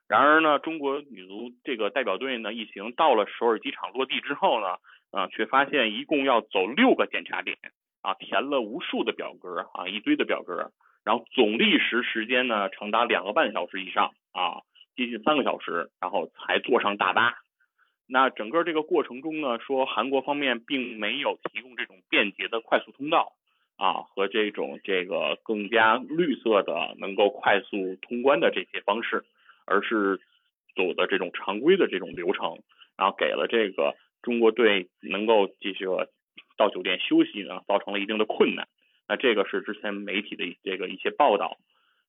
[0.09, 4.77] 然而呢，中国女足这个代表队呢一行到了首尔机场落地之后呢，
[5.13, 7.57] 啊，却发现一共要走六个检查点，
[8.03, 10.73] 啊，填了无数的表格啊，一堆的表格，
[11.05, 14.63] 然后总历时时间呢长达两个半小时以上啊，
[14.97, 17.37] 接近三个小时，然后才坐上大巴。
[18.09, 23.33] 那整个这个过程中呢，说韩国方面并没有提供这种便捷的快速通道
[23.81, 29.25] 啊，和这种这个更加绿色的能够快速通关的这些方式，
[29.65, 30.21] 而是
[30.77, 32.59] 走的这种常规的这种流程，
[32.99, 35.87] 然后给了这个中国队能够继续
[36.59, 38.69] 到酒店休息呢，造成了一定的困难。
[39.09, 41.57] 那这个是之前媒体的这个一些报道，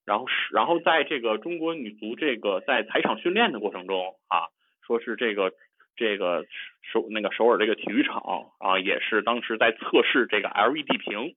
[0.05, 4.51] 然后是然后在这个中国女足这个在踩场训练的过程中啊，
[4.85, 5.53] 说是这个。
[5.97, 6.45] 这个
[6.81, 11.35] 首那个首尔这个体育场啊，也是当时在测试这个 LED 屏，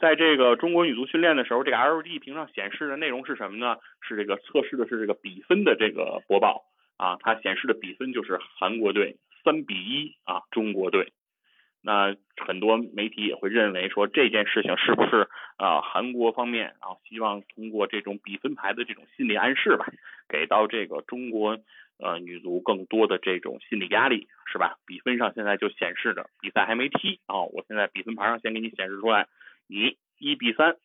[0.00, 3.76] 在这个中国女足训练的时候，这个 LED 屏上显示的内容是什么呢？
[4.00, 6.64] 是这个测试的是这个比分的这个播报
[6.96, 11.12] 啊，它显示的比分就是韩国队三比一啊，中国队。
[11.82, 19.86] 那很多媒体也会认为说这件事情是不是啊韩国方面啊希望通过这种比分牌的这种心理暗示吧，
[20.28, 21.58] 给到这个中国。
[22.02, 24.78] 呃，女足更多的这种心理压力是吧？
[24.86, 29.26] 比分上现在就显示着比赛还没踢啊，我现在比分牌上先给你显示出来，
[29.70, 30.76] 你一比三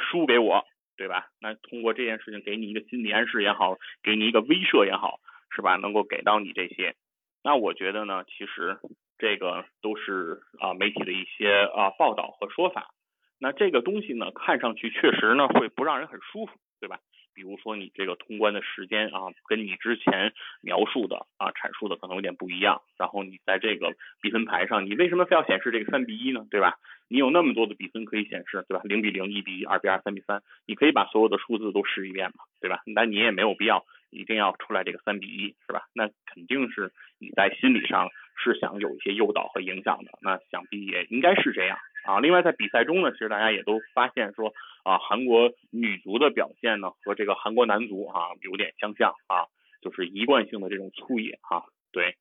[0.00, 0.64] 输给我，
[0.96, 1.28] 对吧？
[1.40, 5.20] 那通过这件事情给你一个心理暗示也好，给你一个威慑也好，
[5.54, 5.76] 是吧？
[5.76, 6.96] 能够给到你这些，
[7.44, 8.78] 那我觉得呢，其实
[9.18, 12.94] 这个都是啊媒体的一些啊报道和说法，
[13.38, 16.98] 那这个东西呢，看上去确实呢会不让人很舒服，对吧？
[17.38, 22.82] 比如说你这个通关的时间啊，跟你之前描述的啊阐述的可能有点不一样。
[22.98, 26.44] 然后你在这个比分牌上，你为什么非要显示这个三比一呢？
[26.50, 26.78] 对吧？
[27.06, 28.80] 你有那么多的比分可以显示，对吧？
[28.82, 32.82] 零比零、一比一、二比二、三比三，你可以把所有的数字都试一遍嘛，对吧？
[32.86, 35.86] 那你也没有必要一定要出来这个三比一，是吧？
[35.94, 40.10] 那肯定是你在心理上是想有一些诱导和影响的。
[40.22, 42.20] 那想必也应该是这样啊。
[42.20, 44.52] 另外在比赛中呢，其实大家也都发现说
[44.84, 49.46] 啊，韩国女足的表现呢和这个韩国男足啊有点相像啊，
[49.82, 52.16] 就是一贯性的这种粗野啊，对，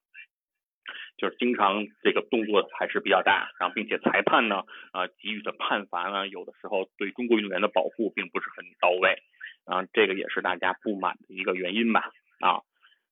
[1.17, 9.21] 就是经常这个动作还是比较大，然后并且裁判呢啊给予的判罚呢，有的时候对中国运动员的保护并不是很到位
[9.65, 12.61] 啊，这个也是大家不满的一个原因吧啊。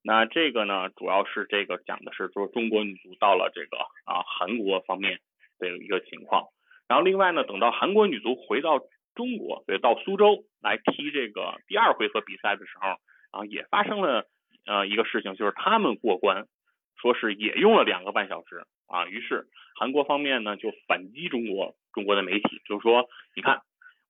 [0.07, 5.19] 那这个呢，主要是这个讲的是说中国女足到了这个啊韩国方面
[5.57, 6.45] 的一个情况，
[6.87, 8.79] 然后另外呢，等到韩国女足回到
[9.15, 12.89] 中国，对，到苏州来踢这个第二回合比赛的时候，
[13.31, 14.27] 啊也发生了
[14.65, 16.45] 呃一个事情，就是他们过关，
[17.01, 19.47] 说是也用了两个半小时啊，于是
[19.79, 23.61] 韩国方面呢就反击中国中国的媒体，就是说你看。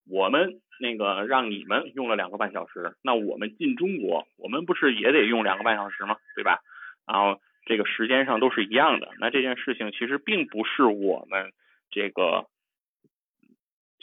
[0.08, 6.18] 我们那个让你们用了两个半小时，那我们进中国，我们不是也得用两个半小时吗？
[6.36, 6.60] 对吧？
[7.08, 9.10] 然后这个时间上都是一样的。
[9.20, 11.54] 那这件事情其实并不是我们
[11.90, 12.46] 这个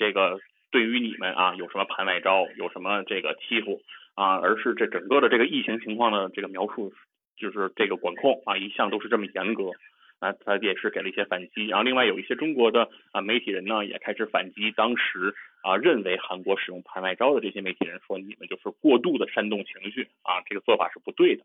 [0.03, 0.41] 这个
[0.73, 3.81] 对于你们啊有什么盘外招，有什么这个欺负
[4.17, 6.93] 啊，而是这整个的这个疫情情况的这个描述，
[7.37, 9.71] 就是这个管控啊一向都是这么严格。
[10.19, 21.45] 啊，他也是给了一些反击，然后另外有一些中国的啊媒体人呢，也开始反击当时啊认为韩国使用盘外招的这些媒体人，说你们就是过度的煽动情绪啊，这个做法是不对的。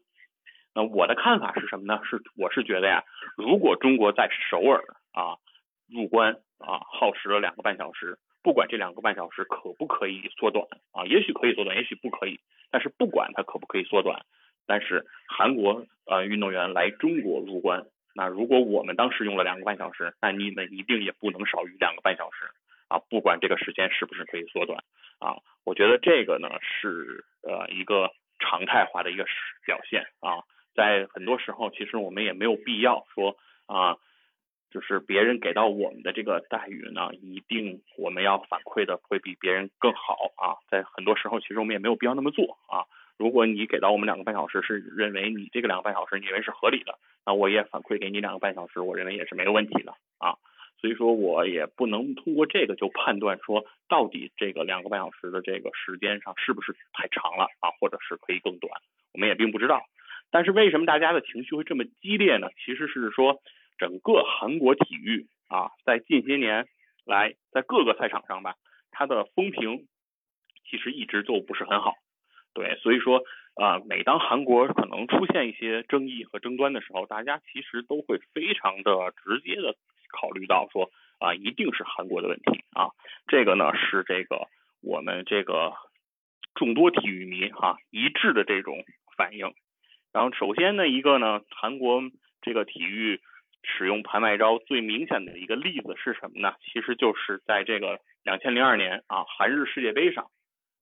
[0.73, 2.01] 那我的看法是什么呢？
[2.03, 3.03] 是我是觉得呀，
[3.35, 5.37] 如果中国在首尔啊
[5.89, 12.39] 入关啊耗时了两个半小时，不管这两个半小时可不可以缩短啊，也许可以缩短，也许不可以，
[12.71, 14.25] 但是不管它可不可以缩短，
[14.65, 17.85] 但是韩国呃运动员来中国入关。
[18.15, 22.49] 那如果我们当时用了两个半小时，那你们一定也不能少于两个半小时
[22.87, 22.97] 啊！
[23.09, 24.83] 不管这个时间是不是可以缩短
[25.19, 29.25] 啊，我觉得这个呢是呃一个常态化的一个
[29.65, 30.41] 表现啊。
[30.73, 33.97] 在很多时候，其实我们也没有必要说啊，
[34.77, 40.53] 就是别人给到我们的这个待遇呢，一定我们要反馈的会比别人更好啊。
[40.69, 42.85] 在很多时候，其实我们也没有必要那么做啊。
[43.17, 50.37] 如果你给到我们两个半小时，是认为你这个两个半小时你认为是合理的，那我也反馈给你两个半小时，我认为也是没有问题的啊。
[50.79, 58.71] 所以说我也不能通过这个就判断说到底这个两个半小时的这个时间上是不是太长了啊，或者是可以更短，
[59.11, 59.81] 我们也并不知道。
[60.29, 62.49] 但是为什么大家的情绪会这么激烈呢？
[62.63, 63.41] 其实是说
[63.77, 66.67] 整个韩国体育啊，在近些年
[67.05, 68.55] 来在各个赛场上吧，
[68.91, 69.87] 它的风评
[70.69, 71.95] 其实一直都不是很好。
[72.53, 79.75] 对，所以说啊，每当韩国可能出现一些争议和争端的时候，大家其实都会非常的直接的
[80.09, 82.89] 考虑到说啊，一定是韩国的问题啊。
[83.27, 84.47] 这个呢是这个
[84.81, 85.73] 我们这个
[86.55, 88.83] 众多体育迷哈一致的这种
[89.15, 89.53] 反应。
[90.11, 92.01] 然后首先呢一个呢，韩国
[92.41, 93.21] 这个体育
[93.67, 96.55] 使用盘外招最明显的一个例子是什么呢？
[96.61, 100.31] 其实就是在这个两千零二年啊韩日世界杯上。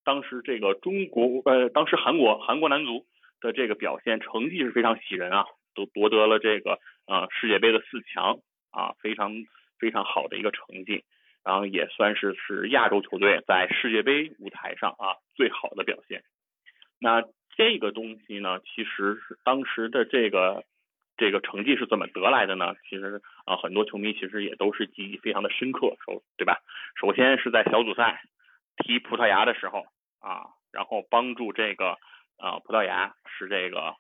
[0.04, 3.08] 当时这个中国呃，当时韩国韩国男足
[3.42, 8.38] 的这个表现成绩是非常喜人啊，都夺得了这个呃世界杯的四强
[8.70, 9.34] 啊，非常
[9.80, 11.04] 非常好的一个成绩，
[11.44, 16.22] 然后也算是是亚洲球队在世界杯舞台上啊最好的表现。
[17.00, 17.24] 那
[17.58, 20.64] 这个东西呢，其实是当时的这个
[21.18, 22.76] 这个成绩是怎么得来的呢？
[22.90, 26.62] 其实啊，很多球迷其实也都是记忆非常的深刻，首对吧？
[27.00, 28.22] 首先是在小组赛
[28.78, 29.86] 踢葡萄牙的时候。
[30.26, 32.00] 啊，然后帮助这个
[32.40, 33.94] 呃葡萄牙是这个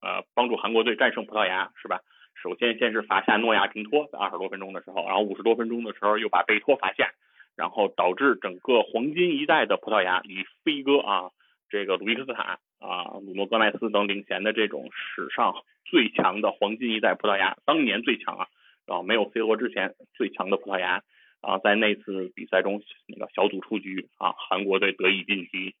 [0.00, 1.98] 呃帮助韩国队战胜葡萄牙是吧？
[2.40, 7.10] 首先先是罚下诺亚平托在二十多分钟的时候，然后五十多分钟的时候又把贝托罚下，
[7.56, 11.32] 然后导致整个黄金一代的葡萄牙以飞哥啊
[11.68, 18.48] 这个鲁伊克斯坦啊鲁诺戈麦斯等领衔的这种史上最强的黄金一代葡萄牙，当年最强啊，
[18.86, 21.02] 然后没有 C 罗之前最强的葡萄牙。
[21.44, 25.74] 啊，在那次比赛中，那个小组出局啊，韩国队得以晋级。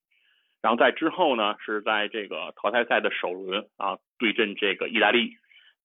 [0.60, 5.36] 然后在之后呢，是在这个淘汰赛的首轮啊，对阵这个意大利，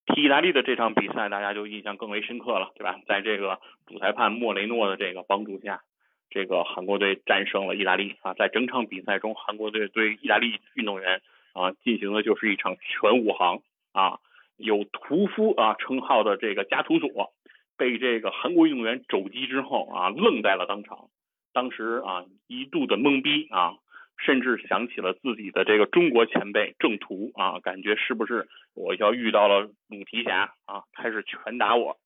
[0.08, 3.00] 踢意大利的这场比赛，大家就印象更为深刻了，对吧？
[3.06, 5.82] 在这个主裁判莫雷诺的这个帮助下，
[6.30, 8.34] 这个韩国队战胜了意大利啊。
[8.34, 11.22] 在整场比赛中，韩国队对意大利运动员
[11.54, 13.62] 啊进行的就是一场全武行
[13.94, 14.20] 啊，
[14.58, 17.34] 有屠夫啊称号的这个加图索。
[17.78, 21.10] 被这个韩国运动员肘击之后啊，愣在了当场。
[21.54, 23.76] 当时啊，一度的懵逼啊，
[24.18, 31.98] 甚至想起了自己的这个中国前辈郑屠啊，感觉是不是我要遇到了鲁提辖啊，开始拳打我。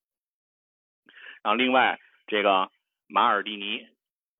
[1.41, 2.69] 然后另外这个
[3.07, 3.87] 马尔蒂尼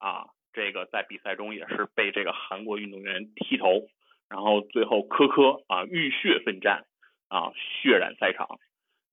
[0.02, 3.88] 啊，这个在比赛中也是被这个韩国运动员踢头，
[4.30, 6.86] 然后最后科科啊浴血奋战
[7.30, 8.60] 啊，血染赛场，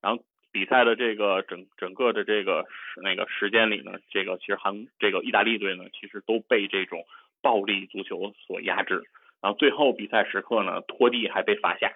[0.03, 0.24] 然后。
[0.51, 7.05] 比赛的这个整整个的这个时那个时间里呢，这个其实韩这个意大利队呢，其实都被这种
[7.42, 9.05] 暴力足球所压制。
[9.42, 11.92] 然后最后比赛时刻呢，拖地还被罚下，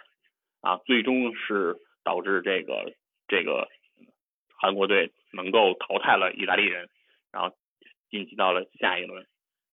[0.61, 2.93] 啊，最终是导致这个
[3.27, 3.69] 这个
[4.55, 6.91] 韩国队能够淘汰了意大利人，
[7.33, 7.57] 然后
[8.13, 9.27] 晋级到了下一轮。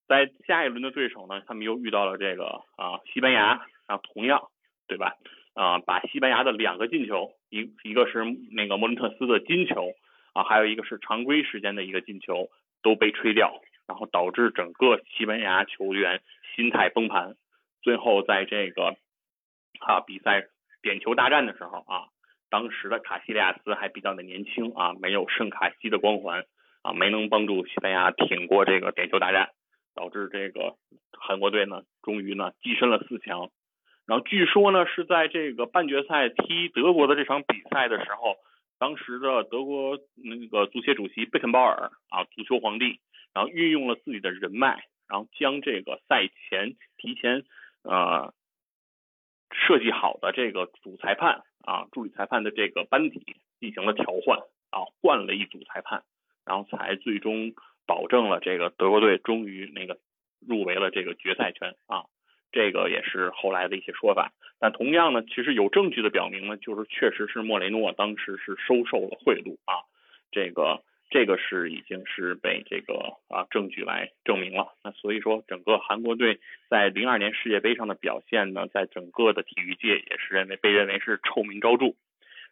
[0.08, 4.50] 在下一轮的对手呢，他们又遇到了这个啊西班牙，啊同样
[4.88, 5.18] 对吧？
[5.54, 9.94] 啊，把西班牙的两个进球，一一个是那个莫伦特斯的金球
[10.34, 12.50] 啊，还有一个是常规时间的一个进球
[12.82, 16.22] 都被吹掉，然后导致整个西班牙球员
[16.56, 17.36] 心态崩盘。
[17.82, 18.96] 最后在这个
[19.82, 20.48] 啊比赛
[20.82, 22.08] 点球大战的时候啊，
[22.50, 26.46] 当时的卡西利亚斯还比较的年轻啊，没有圣卡西的光环
[26.94, 29.50] 没能帮助西班牙挺过这个点球大战，
[29.96, 30.76] 导致这个
[31.12, 33.50] 韩国队呢终于呢跻身了四强。
[34.06, 38.36] 然后据说呢是在这个半决赛踢德国的这场比赛的时候，
[38.78, 43.00] 当时的德国那个足协主席贝肯鲍尔啊，足球皇帝，
[43.34, 47.44] 然后运用了自己的人脉，然后将这个赛前提前。
[47.82, 48.34] 呃，
[49.52, 56.04] 设计好的这个主裁判啊，助理裁判的这个班底进行了调换啊，换了一组裁判，
[56.50, 57.54] 然后才最终
[57.86, 60.00] 保证了这个德国队终于那个
[60.46, 62.06] 入围了这个决赛圈啊，
[62.52, 64.34] 这个也是后来的一些说法。
[64.60, 69.86] 但同样呢，其实有证据的表明呢，就是确实是莫雷诺当时是收受了贿赂啊，
[70.32, 70.84] 这个。
[71.12, 81.96] 这个是已经是被这个啊证据来证明了，那所以说整个韩国队在零二年世界杯上的表现呢，在整个的体育界也是认为被认为是臭名昭著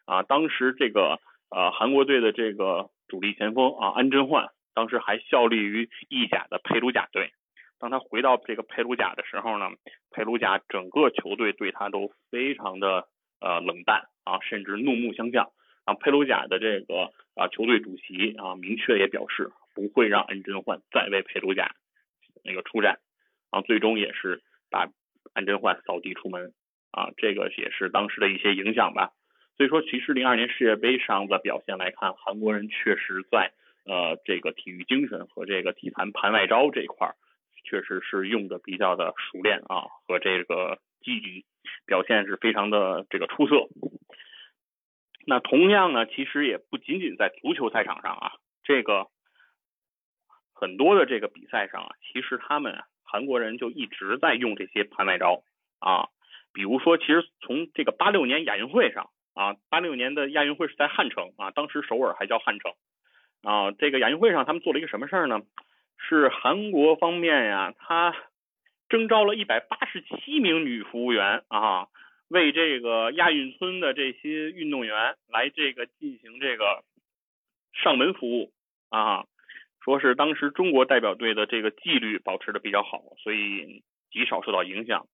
[0.05, 0.23] 啊。
[0.23, 1.19] 当时这个
[1.51, 7.31] 呃韩国队的这个主力前锋啊安贞焕，当时还效力于意甲的佩鲁贾队。
[7.79, 9.69] 当他回到这个佩鲁贾的时候呢，
[10.11, 13.07] 佩鲁贾整个球队对他都非常的
[13.39, 15.51] 呃冷淡啊，甚至怒目相向。
[15.85, 21.71] 啊，佩鲁贾的这个啊球队主席啊明确也表示不会让安贞焕再为佩鲁贾
[22.43, 22.99] 那个出战，
[23.51, 24.89] 啊，最终也是把
[25.33, 26.51] 安贞焕扫地出门
[26.91, 29.11] 啊，这个也是当时的一些影响吧。
[29.57, 33.51] 所以说，其实零二年世界杯上的表现来看，韩国人确实在
[33.85, 37.15] 呃这个体育精神和这个体坛盘外招这一块儿，
[37.63, 41.43] 确实是用的比较的熟练啊，和这个积极
[41.87, 43.67] 表现是非常的这个出色。
[45.25, 49.07] 那同样呢，其实也不仅仅在足球赛场上啊，这个
[50.53, 55.43] 很多的这个比赛上啊，其实他们韩国人就一直在用这些盘外招
[55.79, 56.09] 啊，
[56.53, 62.73] 比如说，其实从这个八六年亚运会上啊，八六年的亚运会是在汉城啊，当时首尔还叫汉城
[63.43, 65.41] 啊，这个亚运会上他们做了一个什么事儿呢？
[65.99, 68.15] 是韩国方面呀，他
[68.89, 71.87] 征召了一百八十七名女服务员啊。
[72.29, 76.83] 为这个亚运村的这些运动员来这个进行这个
[77.73, 78.51] 上门服务
[78.89, 79.25] 啊，
[79.81, 85.07] 说是当时中国代表队的这个纪律保持的比较好，所以极少受到影响。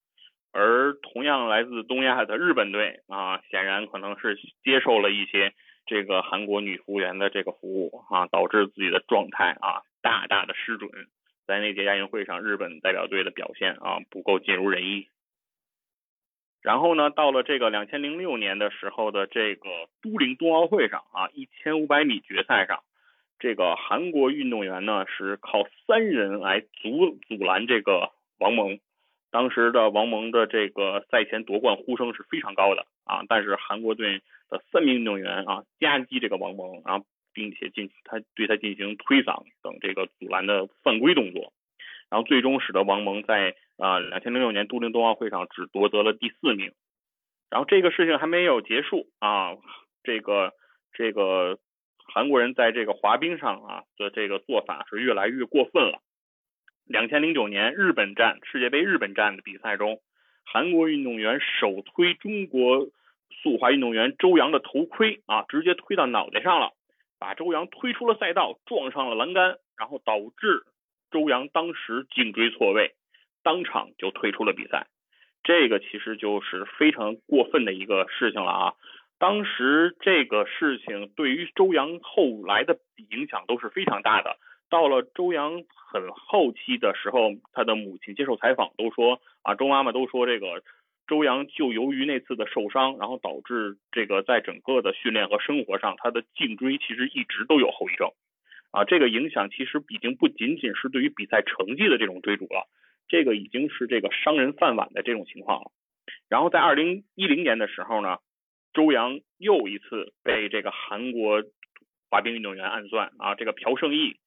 [0.53, 5.51] 而同样来自东亚的日本队啊，显然可能是接受了一些
[5.87, 10.91] 这个韩国女服务员的这个服务啊，导致自己的状态啊大大的失准，
[11.47, 15.07] 在那届亚运会上，日本代表队的表现啊不够尽如人意。
[16.61, 19.69] 然后呢，到了这个两千零六年的时候的这个
[20.03, 22.83] 都灵冬奥会上啊，一千五百米决赛上，
[23.39, 28.79] 这个韩国运动员呢是靠三人来阻阻拦这个王蒙。
[29.33, 41.51] 当时的王蒙的这个赛前夺冠呼声是非常高的啊，但是韩国队的三名运动员啊夹击这个王蒙，然后并且进他对他进行推搡等这个阻拦的犯规动作，
[42.09, 43.55] 然后最终使得王蒙在。
[43.75, 46.73] 啊，两千零六年都灵冬奥会上只夺得了第四名，
[47.49, 49.57] 然后这个事情还没有结束啊，
[50.03, 50.53] 这个
[50.93, 51.57] 这个
[52.05, 56.03] 韩国人在这个滑冰上啊的这个做法是越来越过分了。
[56.85, 60.01] 两千零九年日本站世界杯日本站的比赛中，
[60.45, 62.87] 韩国运动员首推中国
[63.41, 66.73] 速滑运动员周洋的头盔啊，直接推到脑袋上了，
[67.19, 70.65] 把周洋推出了赛道，撞上了栏杆，然后导致
[71.09, 72.93] 周洋当时颈椎错位。
[73.43, 74.87] 当场就退出了比赛，
[75.43, 78.73] 这个其实就是非常过分的一个事情了啊！
[79.19, 82.77] 当时这个事情对于周洋后来的
[83.09, 84.37] 影响都是非常大的。
[84.73, 90.63] 到了周洋很后期的时候，他的母亲接受采访都说啊，周妈妈都说这个
[91.05, 98.09] 周洋就由于那次的受伤，然后导致这个在整个的训练和生活上，他的颈椎其实一直都有后遗症
[98.71, 98.83] 啊。
[98.83, 102.67] 这个影响其实已经不仅仅是对于比赛成绩的这种追逐了。
[103.07, 105.71] 这个已经是这个伤人饭碗的这种情况了。
[106.29, 108.17] 然后在二零一零年的时候呢，
[108.73, 111.43] 周洋又一次被这个韩国
[112.09, 114.17] 滑冰运动员暗算啊，这个朴胜义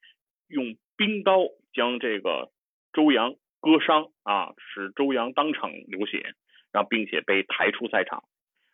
[0.48, 2.50] 用冰刀将这个
[2.92, 6.34] 周洋割伤啊，使周洋当场流血，
[6.72, 8.24] 然后并且被抬出赛场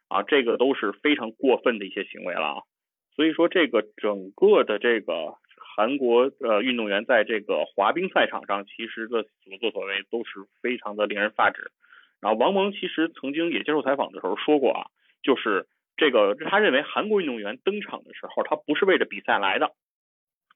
[0.08, 2.62] 啊，这个都是非常过分的一些行为了啊。
[3.14, 11.70] 所以说，这个整个的这个韩国呃运动员在这个滑冰赛场上，其实的所作所为都是非常的令人发指。
[12.20, 14.86] 然后王蒙其实曾经也接受采访的时候说过啊，
[15.22, 15.66] 就是
[15.96, 19.72] 这个他认为韩国运动员登场的时候，他不是为着比赛来的，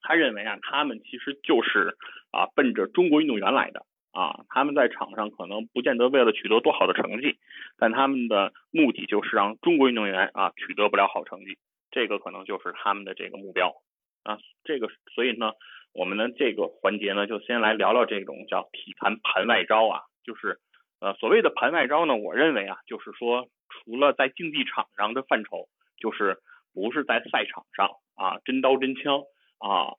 [0.07, 1.97] 他认为啊，他们其实就是
[2.31, 7.39] 啊奔着中国运动员来的啊，他们在场上可能不见得为了取得多好的成绩，
[7.77, 11.59] 但他们的目的就是让中国运动员啊取得不了好成绩。
[11.91, 13.75] 这个可能就是他们的这个目标
[14.23, 15.53] 啊，这个所以呢，
[15.93, 20.59] 我们的这个环节呢，就先来聊聊这种叫体坛盘外招啊，就是
[21.01, 26.39] 呃所谓的盘外招呢，我认为啊，就是说除了在竞技场上的范畴，就是
[26.73, 29.23] 不是在赛场上啊真刀真枪
[29.59, 29.95] 啊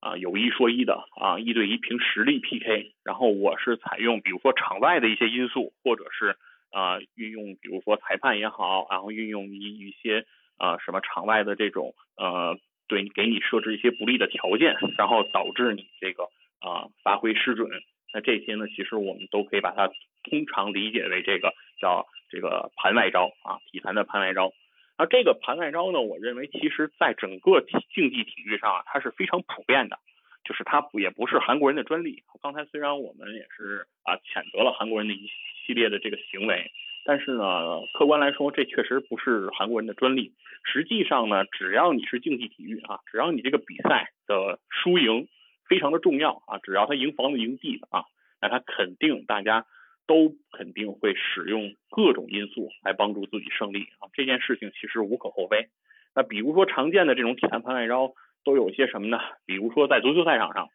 [0.00, 6.36] 啊有一说一的啊一对一凭实力 PK，然后我是采用比如说场外的一些因素，或者是
[6.70, 10.26] 啊运用比如说裁判也好，然后运用一一些。
[10.58, 12.58] 啊，什么场外的这种呃，
[12.88, 16.30] 对，给你设置一些不利的条件，然后导致你这个
[16.60, 17.68] 啊发挥失准，
[18.14, 19.88] 那这些呢，其实我们都可以把它
[20.24, 24.50] 通常理解为这个叫这个盘外招啊，体坛的盘外招。
[24.96, 29.98] 而这个盘外招呢，我认为其实在整个体竞技体育上啊，它是非常普遍的，
[30.44, 32.22] 就是它也不是韩国人的专利。
[32.42, 35.28] 刚才虽然我们也是啊谴责了韩国人的一
[35.66, 36.70] 系列的这个行为。
[37.08, 40.32] 但是呢，客观来说，这确实不是韩国人的专利。
[40.64, 45.28] 实际上呢，只要你是竞技体育啊，只要你这个比赛的输赢
[45.68, 48.06] 非常的重要啊，只要他赢房子赢地的啊，
[48.40, 49.66] 那他肯定大家
[50.06, 54.08] 都肯定会使用各种因素来帮助自己胜利啊。
[54.12, 55.68] 这件事情其实无可厚非。
[56.14, 59.18] 那比如说常见的这种体坛盘外招都有些什么呢？
[59.44, 60.68] 比如说在足球赛场上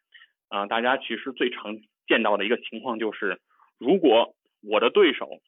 [0.48, 3.40] 啊，大家其实最常见到的一个情况就是，
[3.78, 5.40] 如果我的对手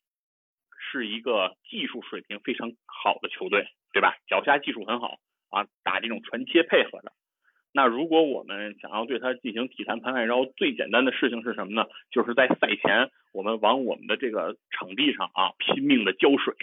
[0.78, 4.16] 是一个技术水平非常好的球队，对吧？
[4.26, 5.18] 脚下技术很好
[5.50, 7.12] 啊，打这种传切配合的。
[7.76, 11.88] 那如果我们想要对他进行体坛盘外招，最简单的事情是什么呢？
[12.12, 16.54] 就是在赛前，我们往我们的这个场地上啊拼命的浇水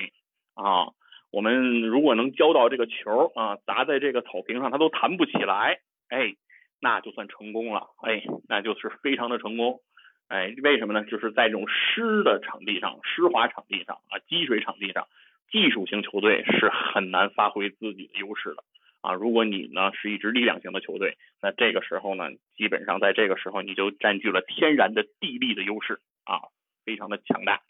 [0.55, 0.93] 啊。
[1.29, 6.35] 我们如果能浇到这个球啊，砸在这个草坪上，它都弹不起来，哎，
[6.79, 9.81] 那就算成功了，哎，那就是非常的成功。
[10.29, 11.03] 哎，为什么呢？
[11.03, 15.07] 就是在这种湿的场地上、湿滑场地上啊、积水场地上，
[15.51, 18.63] 技术型球队是很难发挥自己的优势的
[19.01, 19.13] 啊。
[19.13, 26.49] 如果你呢是一支力量型的球队，那这个时候呢，基本上在这个时候你就占据了天然的地利的优势啊，
[26.85, 27.61] 非常的强大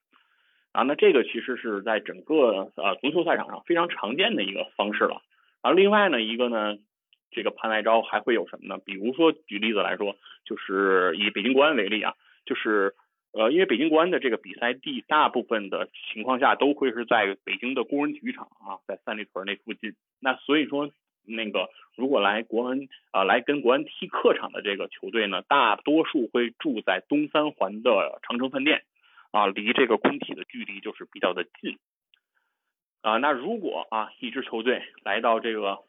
[0.71, 0.83] 啊。
[0.83, 5.21] 那这个其实是在整个呃足球赛场上非常常见的一个方式了
[5.61, 5.71] 啊。
[5.71, 6.77] 另外呢，一个呢。
[7.33, 8.77] 这个盘外招还会有什么呢？
[8.83, 12.13] 比如说举例子来说，就是以北京国安为例啊。
[12.45, 12.93] 就是
[13.31, 19.93] 呃，因为北京国安的这个比赛地，大部分的情况下都会是在北京的工人体育场啊，在三里屯那附近。
[20.19, 20.91] 那所以说，
[21.25, 28.83] 那个如果来国安啊，来跟国安踢客场的这个球队呢，大多数会住在东三环的长城饭店
[29.31, 31.77] 啊，离这个工体的距离就是比较的近
[33.01, 33.17] 啊。
[33.17, 35.79] 那如果啊，一支球队来到这个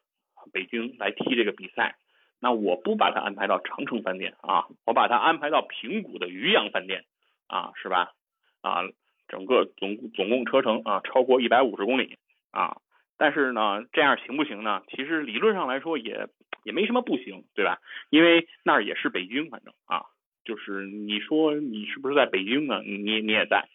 [0.53, 1.97] 北京来踢这个比赛。
[2.45, 7.05] 那我不把它安排到长城饭店啊，我把它安排到平谷的渔阳饭店
[7.47, 8.15] 啊，是吧？
[8.63, 8.83] 啊，
[9.29, 12.19] 整个总总共车程啊超过一百五十公里
[12.51, 12.79] 啊，
[13.19, 14.83] 但是呢，这样行不行呢？
[14.89, 16.27] 其实理论上来说也
[16.65, 17.79] 也没什么不行，对吧？
[18.11, 20.07] 因为那儿也是北京，反正啊，
[20.45, 22.83] 就是你说你是不是在北京呢？
[22.85, 23.69] 你你也在，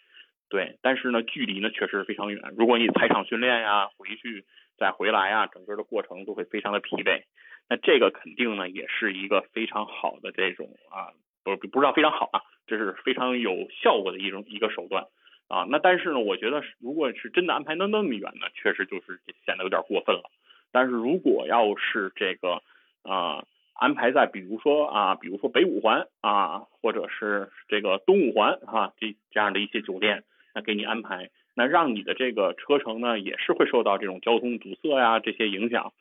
[0.50, 2.54] 对，但是呢，距离呢确实非常远。
[2.58, 4.46] 如果你踩场训练呀，回去
[4.78, 7.24] 再回来呀，整个的过程都会非常的疲惫。
[7.70, 11.12] 那这个肯定呢，也是一个非常好的这种啊，
[11.44, 15.06] 不不知道非常好啊，这是非常有效果的一种一个手段
[15.48, 15.66] 啊。
[15.70, 20.30] 那但是呢，我觉得是如果是真的安排到那么远呢，确实就是显得有点过分了。
[20.72, 22.62] 但是如果要是这个
[23.04, 30.24] 啊安排在比如说啊，比如说北五环啊，或者是这个东五环哈这这样的一些酒店，
[30.54, 35.94] 那给你安排，那让你的这个车程呢也是会受到这种交通堵塞呀这些影响。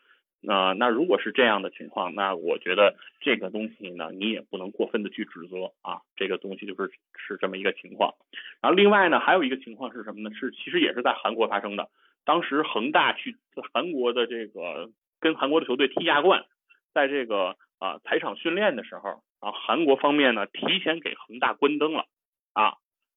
[0.46, 8.14] 啊，那如果是这样的情况，那我觉得这个东西呢，你也不能过分的去指责啊，这个东西就是是这么一个情况。
[8.60, 10.30] 然后另外呢，还有一个情况是什么呢？
[10.34, 11.88] 是其实也是在韩国发生的。
[12.24, 13.36] 当时恒大去
[13.72, 16.44] 韩国的这个跟韩国的球队踢亚冠，
[16.92, 22.06] 在这个啊踩场训练的时候啊，韩国方面呢提前给恒大关灯了
[22.52, 22.74] 啊，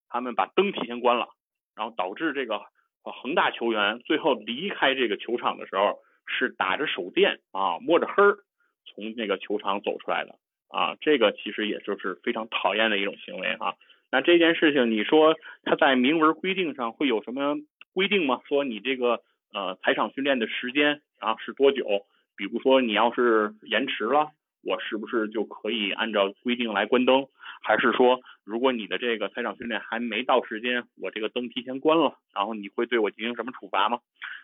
[0.09, 1.30] 他们把灯提前关了，
[1.76, 2.61] 然后导致这个
[3.03, 5.99] 恒大球员最后离开这个球场的时候
[6.30, 8.38] 是打着手电啊，摸着黑儿
[8.86, 10.36] 从那个球场走出来的
[10.69, 13.73] 啊，这个其实也就是非常讨厌的一种行为啊。
[14.11, 17.55] 那这件事情，你说他在明文规定上会有什么
[17.93, 18.41] 规定吗？
[18.47, 19.21] 说你这个
[19.53, 22.05] 呃踩场训练的时间啊是多久？
[22.36, 24.32] 比如说你要是延迟了。
[24.62, 27.28] 我是不是就可以按照规定来关灯？
[27.62, 33.99] 还是说，如果你的这个赛场训练还没到时间，我这个灯提前关了，然后你会对我进行什么处罚吗？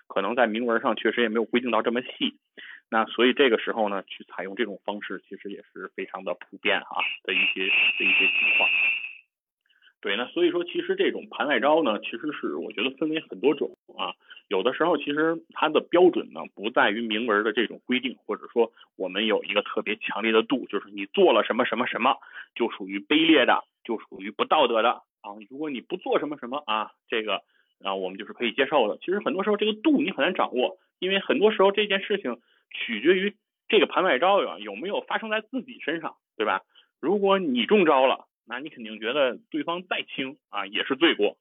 [0.07, 2.37] 可能在明文上确实也没有规定到这么细。
[2.89, 8.69] 那所以这个时候呢，去采用这种方式，其实也是非常的普遍啊的一些的一些情况。
[10.05, 14.13] 对，那所以说，其实这种盘外招呢，其实是我觉得分为很多种啊。
[14.49, 22.17] 有的时候，其实它的标准呢，不在于明文的这种规定，或者说我们有一个特别强烈的度，就是你做了什么什么什么，
[22.53, 25.33] 就属于卑劣的，就属于不道德的啊。
[25.49, 27.41] 如果你不做什么什么啊，这个
[27.83, 28.99] 啊我们就是可以接受的。
[28.99, 32.37] 其实很多时候这个度你很难掌握，因为很多时候这件事情
[32.69, 33.33] 取决于
[33.67, 36.61] 这个盘外招有有没有发生在自己身上，对吧？
[37.01, 38.27] 如果你中招了。
[38.47, 41.37] 那你肯定觉得对方再轻啊也是罪过。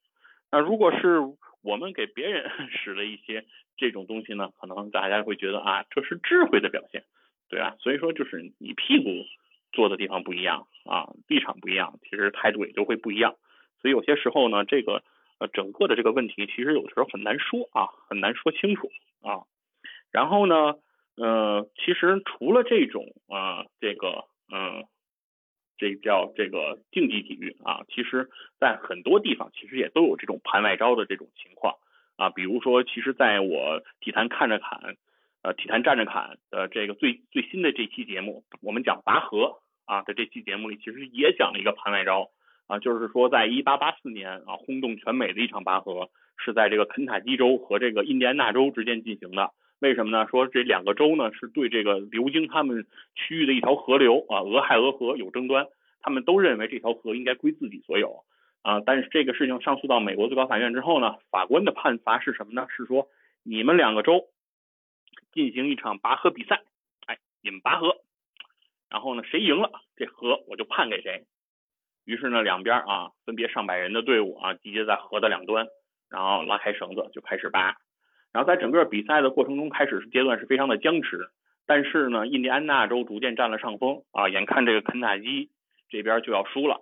[0.51, 1.19] 那如果是
[1.63, 3.45] 我们给别人 使了一些
[3.77, 7.05] 这种东西呢，可能大家会觉得啊这是智慧的表现，
[7.49, 7.77] 对吧？
[7.81, 9.11] 所以说就是你屁股
[9.73, 13.35] 坐的地方不一样啊，立场不一样，其实态度也就会不一样。
[13.81, 15.03] 所以有些时候呢，这个
[15.39, 18.91] 呃整个的这个问题其实有时候很难说啊，很难说清楚
[19.23, 19.45] 啊。
[20.13, 20.75] 然后呢，
[21.17, 24.85] 呃，其实除了这种啊这个嗯。
[25.77, 31.75] 这叫这个竞技体育啊，其实，在很多地方其实也都有这种盘外招的这种情况
[32.17, 32.31] 啊。
[32.31, 34.97] 比如说，其实在我体坛看着侃，
[35.43, 42.31] 呃，体坛站着侃的这个最最新的这期节目，我们讲拔河啊的这期节目里，其实也讲了一个盘外招
[42.67, 49.51] 啊，就是说，在一八八四年啊，轰动全美的一场拔河，是在这个肯塔基州和这个印第安纳州之间进行的。
[49.85, 50.27] 为什么呢？
[50.31, 55.67] 说这两个州呢是对这个流经他们区域的一条河流啊，俄亥俄河有争端，
[56.01, 58.25] 他们都认为这条河应该归自己所有
[58.63, 58.81] 啊。
[58.81, 62.67] 但是这个事情上诉到美国最高法院之后呢，法官的判罚是什么呢？
[62.75, 63.09] 是说
[63.43, 64.31] 你们两个州
[65.35, 66.63] 进行一场拔河比赛，
[67.05, 67.99] 哎，你们拔河，
[68.89, 71.27] 然后呢谁赢了这河我就判给谁。
[72.07, 75.67] 于是呢两边啊分别上百人的队伍啊集结在河的两端，
[76.09, 77.77] 然后拉开绳子就开始拔。
[78.35, 81.29] 然后在整个比赛的过程中，开始阶段是非常的僵持，
[81.67, 85.51] 但是呢，印第安纳州逐渐占了上风啊，眼看这个肯塔基
[85.89, 86.81] 这边就要输了，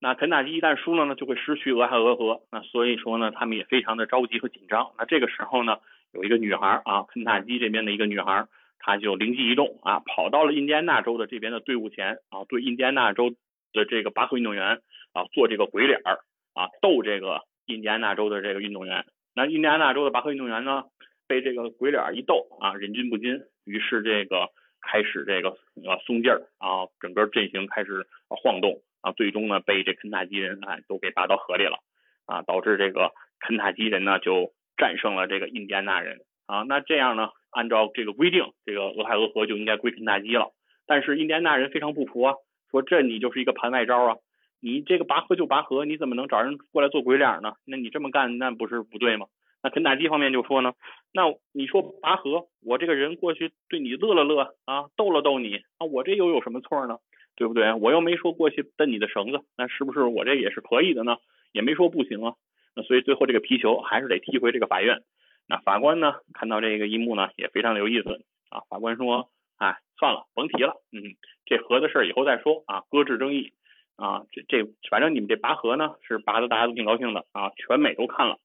[0.00, 4.92] 那肯塔基一旦输了呢，就会失去俄亥俄河，那所以说呢，他们也非常的着急和紧张。
[4.96, 5.80] 那这个时候呢，
[6.14, 8.46] 有一个女孩啊，肯塔基这边的一个女孩，
[8.78, 13.34] 她就灵机一动啊，跑到了印第安纳州的这边的队伍前啊，对印第安纳州
[13.74, 14.80] 的这个拔河运动员
[15.12, 16.20] 啊做这个鬼脸儿
[16.54, 19.04] 啊，逗这个印第安纳州的这个运动员。
[19.36, 20.84] 那印第安纳州的拔河运动员呢，
[21.26, 24.48] 被这个鬼脸一逗啊，忍俊不禁，于是这个
[24.80, 25.50] 开始这个
[25.84, 31.78] 呃松劲儿啊，整个阵型开始晃动啊，最终呢被这肯塔基人啊都给拔到河里了
[32.26, 33.10] 啊，导致这个
[33.40, 36.62] 肯塔基人呢就战胜了这个印第安纳人啊。
[36.62, 40.52] 那这样呢，按照这个规定，这个俄亥俄河就应该归肯塔基了。
[40.86, 42.34] 但是印第安纳人非常不服啊，
[42.70, 44.16] 说这你就是一个盘外招啊。
[44.64, 47.52] 你这个拔河就拔河，你怎么能找人过来做鬼脸呢？
[47.66, 49.26] 那你这么干，那不是不对吗？
[49.62, 50.72] 那肯塔基方面就说呢，
[51.12, 56.96] 那你说拔河，我这个人过去对你乐了乐啊，逗了逗你啊，我这又有什么错呢？
[57.36, 57.74] 对不对？
[57.74, 61.18] 我又没说过去蹬你的绳子，那是不是我这也是可以的呢？
[61.52, 62.32] 也没说不行啊。
[62.74, 65.02] 那所以最后这个皮球还是得踢回这个法院。
[65.46, 68.62] 那法官呢，看到这个一幕呢，也非常的有意思啊。
[68.70, 73.52] 法官说，哎，算了，甭提了，嗯，这河的事儿以后再说啊，搁置争议。
[73.96, 78.38] 啊，这这反正你们这拔河呢是拔的大家都挺高兴的啊，全美都看了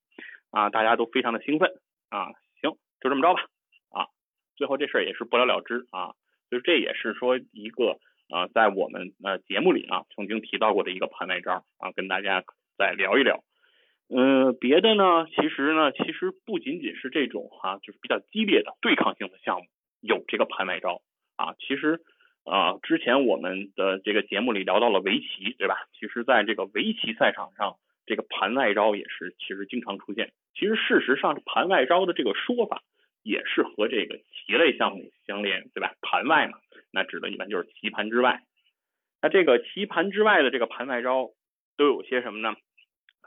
[0.52, 1.72] 啊，大家都非常的兴奋
[2.10, 3.42] 啊，行，就这么着吧
[3.90, 4.06] 啊，
[4.56, 6.14] 最后这事儿也是不了了之啊，
[6.52, 7.98] 就是这也是说一个
[8.30, 12.44] 啊，在我们呃节目里啊曾经提到过的一个盘外招啊，跟大家
[12.78, 13.44] 再聊一聊。
[14.08, 19.66] 嗯，别的呢，其实呢，其实不仅仅是这种哈，就是比较激烈的对抗性的项目
[20.00, 21.02] 有这个盘外招
[21.38, 22.02] 啊，其实。
[22.50, 25.88] 啊，之前我们的这个节目里聊到了围棋，对吧？
[25.94, 27.78] 其实，在这个围棋赛场上，
[28.08, 30.34] 这个盘外招也是其实经常出现。
[30.56, 32.82] 其实，事实上，盘外招的这个说法
[33.22, 35.94] 也是和这个棋类项目相连，对吧？
[36.02, 36.58] 盘外嘛，
[36.92, 38.42] 那指的一般就是棋盘之外。
[39.22, 41.30] 那这个棋盘之外的这个盘外招
[41.78, 42.56] 都有些什么呢？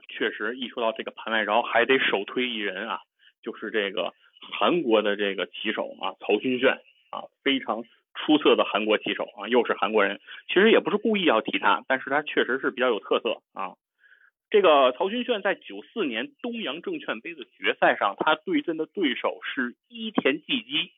[0.09, 2.99] 确实，一说到这个盘外招，还得首推一人啊，
[3.41, 4.13] 就是这个
[4.59, 7.85] 韩国的这个棋手啊，曹勋炫啊，非常。
[8.15, 13.75] 出色的韩国棋手啊，又是韩国人，其实也不是故意要提他，但是他确实是比较有特色啊。
[14.51, 20.93] 这个曹勋炫在九四年东洋证券杯的决赛上，他对阵的对手是伊田纪基。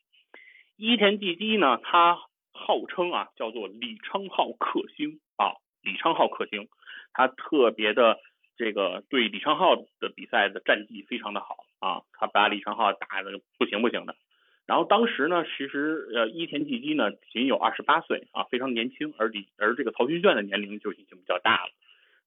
[0.75, 2.19] 伊田纪基呢，他
[2.51, 6.67] 号称啊叫做李昌镐克星啊，李昌镐克星，
[7.13, 8.19] 他特别的
[8.57, 14.17] 这个对李昌镐的比赛的战绩非常的好啊，他把李昌镐打的不行不行的。
[14.65, 21.71] 然后当时呢，其实呃伊田纪基呢仅有二十八岁啊，非常年轻，而李而这个曹勋炫的年龄就已经比较大了。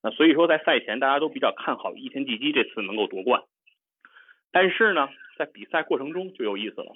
[0.03, 3.43] 那所以说，在赛前大家都比较看好伊田纪基这次能够夺冠，
[4.53, 6.93] 但是呢，在比赛过程中就有意思了。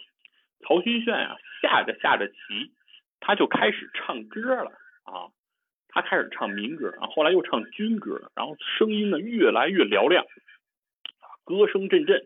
[0.60, 2.70] 曹勋炫啊，下着下着棋，
[3.18, 4.70] 他就开始唱歌了
[5.02, 5.34] 啊，
[5.88, 10.24] 他开始唱民歌啊，后来又唱军歌，然后声音呢越来越嘹亮，
[11.44, 12.24] 歌声阵阵。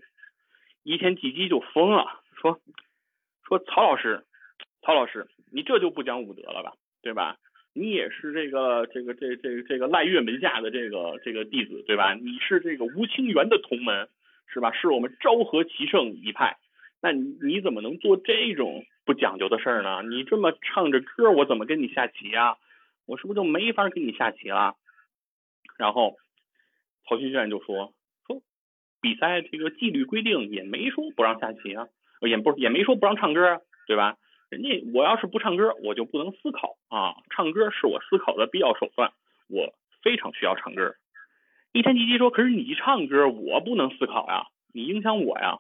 [0.83, 2.61] 伊田纪基就疯了，说
[3.47, 4.25] 说曹老师，
[4.83, 7.37] 曹老师，你这就不讲武德了吧，对吧？
[7.73, 12.15] 你也是这个这个这这个这个赖月门下的这个这个弟子对吧？
[12.15, 14.09] 你是这个吴清源的同门
[14.47, 14.73] 是吧？
[14.73, 16.57] 是我们昭和棋圣一派，
[17.03, 20.03] 那你你怎么能做这种不讲究的事儿呢？
[20.03, 22.57] 你这么唱着歌，我怎么跟你下棋啊？
[23.05, 24.75] 我是不是就没法跟你下棋了？
[25.77, 26.17] 然后
[27.07, 27.93] 曹勋炫就说
[28.27, 28.41] 说
[29.03, 31.89] 比赛这个纪律规定也没说不让下棋啊，
[32.21, 34.17] 也不也没说不让唱歌啊，对吧？
[34.49, 37.17] 人家我要是不唱歌，我就不能思考啊！
[37.31, 39.13] 唱歌是我思考的必要手段，
[39.49, 40.95] 我非常需要唱歌。
[41.73, 45.59] 一天吉吉说：“可是你唱歌，我不能思考呀，你影响我呀！”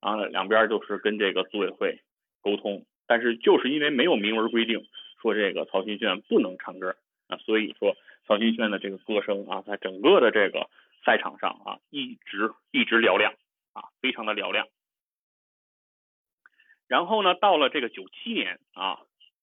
[0.00, 2.00] 啊，两边就是跟这个组委会
[2.42, 4.84] 沟通，但是就是因为没有明文规定
[5.22, 6.96] 说这个曹勋炫不能唱歌
[7.28, 7.96] 啊，所以说
[8.26, 10.68] 曹勋炫的这个歌声啊，在整个的这个
[11.04, 13.32] 赛场上啊，一直一直嘹亮
[13.72, 14.66] 啊，非常的嘹亮。
[16.94, 19.00] 然后呢，到了这个九七年啊，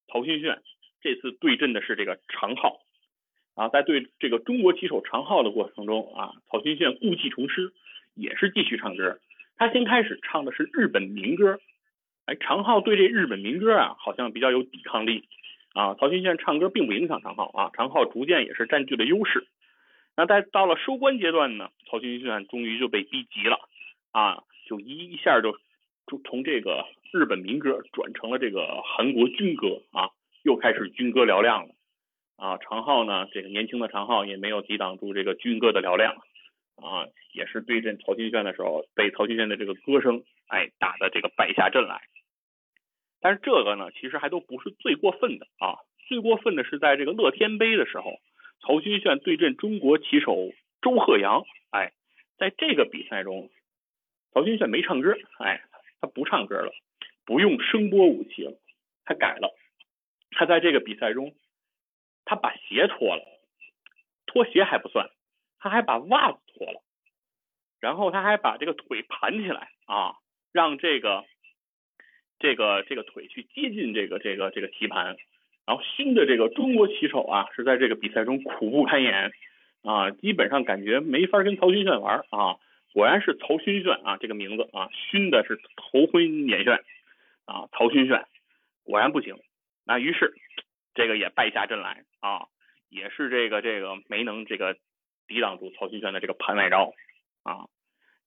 [0.08, 0.62] 曹勋炫
[1.02, 2.80] 这次对阵的是这个常浩
[3.56, 7.74] 啊，在对这个中国棋手常浩的过程中啊，曹勋炫故技重施，
[8.16, 9.20] 也是继续唱歌。
[9.58, 11.60] 他先开始唱的是日本民歌，
[12.24, 15.28] 哎，常浩对这日本民歌啊，好像比较有抵抗力
[15.74, 15.96] 啊。
[15.96, 19.46] 曹勋炫唱歌并不影响常浩啊，常浩逐渐也是占据了优势。
[20.16, 23.60] 那在到了收官阶段呢，曹勋炫终于就被逼急了
[24.12, 25.58] 啊，就一一下就
[26.08, 26.86] 就从这个。
[27.12, 30.12] 日本民歌转成了这个韩国军歌啊，
[30.44, 31.76] 又开始军歌嘹亮了
[32.38, 32.58] 啊。
[32.58, 36.16] 长浩呢，这个年轻的长浩也没有抵挡住这个军歌的嘹亮
[36.78, 42.02] 啊，也是对阵曹勋炫的时候，被曹勋炫的这个歌声哎打的这个败下阵来。
[43.20, 48.22] 但是这个呢，其实还都不是最过分的啊，最过分的是在这个乐天杯的时候，
[48.62, 50.50] 曹勋炫对阵中国棋手
[50.82, 51.92] 周鹤阳，哎，
[52.38, 53.50] 在这个比赛中，
[54.34, 55.62] 曹勋炫没唱歌，哎，
[56.00, 56.72] 他不唱歌了。
[57.26, 58.54] 不用声波武器了，
[59.06, 59.56] 他改了。
[60.32, 61.34] 他在这个比赛中，
[62.24, 63.24] 他把鞋脱了，
[64.26, 65.10] 脱鞋还不算，
[65.60, 66.82] 他还把袜子脱了，
[67.82, 70.16] 然后他还把这个腿盘起来啊，
[70.54, 71.26] 让这个
[72.40, 75.18] 这个这个腿去接近这个这个这个棋盘，
[75.66, 79.34] 然后熏的这个中国棋手啊是在这个比赛中苦不堪言
[79.84, 82.56] 啊，基本上感觉没法跟曹勋炫玩啊。
[82.94, 86.82] 果然是曹勋炫啊，这个名字啊，熏的是头昏眼眩。
[87.46, 88.26] 啊，曹勋炫
[88.84, 89.36] 果然不行，
[89.86, 90.34] 那于是
[90.94, 92.48] 这个也败下阵来啊，
[92.90, 94.76] 也是这个这个没能这个
[95.28, 96.94] 抵挡住曹勋炫的这个盘外招
[97.44, 97.68] 啊。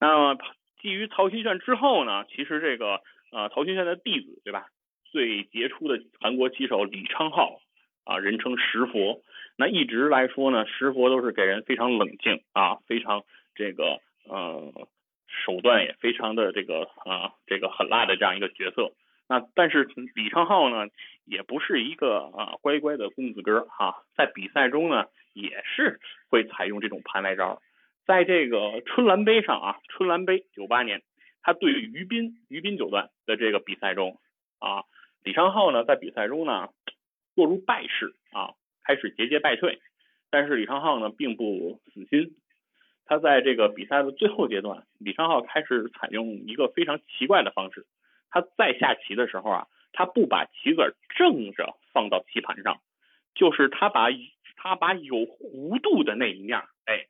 [0.00, 0.38] 那么
[0.80, 3.02] 基于曹勋炫之后呢，其实这个
[3.32, 4.66] 呃曹勋炫的弟子对吧，
[5.04, 7.60] 最杰出的韩国棋手李昌镐
[8.04, 9.22] 啊，人称石佛。
[9.56, 13.22] 那一直来说呢，石佛都是给人非常冷静啊，非常
[13.54, 14.88] 这个呃
[15.28, 18.92] 手段也非常的这个啊这个狠辣的这样一个角色。
[19.34, 19.82] 那但是
[20.14, 20.92] 李昌镐呢，
[21.24, 27.60] 也不是一个啊乖乖的公子哥哈，在比赛中呢也是会采用这种盘外招，
[28.06, 31.02] 在这个春兰杯上啊，春兰杯九八年，
[31.42, 34.20] 他对于斌于斌九段的这个比赛中
[34.60, 34.84] 啊，
[35.24, 36.68] 李昌镐呢在比赛中呢
[37.34, 38.54] 落入败势啊，
[38.84, 39.80] 开始节节败退，
[40.30, 42.36] 但是李昌镐呢并不死心，
[43.04, 47.84] 他在这个比赛的最后阶段，李昌镐开始采用一个非常奇怪的方式。
[48.34, 52.80] 他在下棋的时候啊，他不把棋子正着放到棋盘上，
[53.32, 54.08] 就是他把
[54.56, 57.06] 他把有弧度的那一面，哎，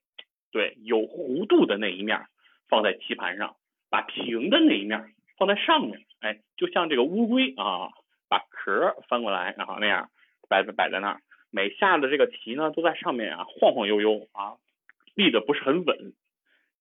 [0.53, 2.27] 对，有弧度的那一面
[2.69, 3.57] 放在棋盘上，
[3.89, 7.89] 把平的那一面放在上面，哎，就像这个乌龟啊，
[8.29, 10.11] 把壳翻过来，然后那样
[10.51, 14.57] 摆摆在那儿，每下的这个棋呢都在上面啊晃晃悠悠啊，
[15.15, 16.13] 立的不是很稳，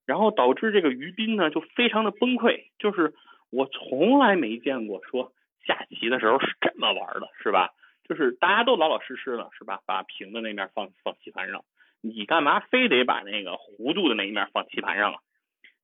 [0.04, 3.14] 然后导致这个于斌呢就非常的崩溃，就是。
[3.54, 5.32] 我从来没见过说
[5.64, 7.72] 下棋的时候是这么玩的，是吧？
[8.08, 9.80] 就是大家都老老实实的，是吧？
[9.86, 11.64] 把平的那面放放棋盘上，
[12.02, 15.18] 你干嘛非得把那个弧度的那一面放棋盘上啊？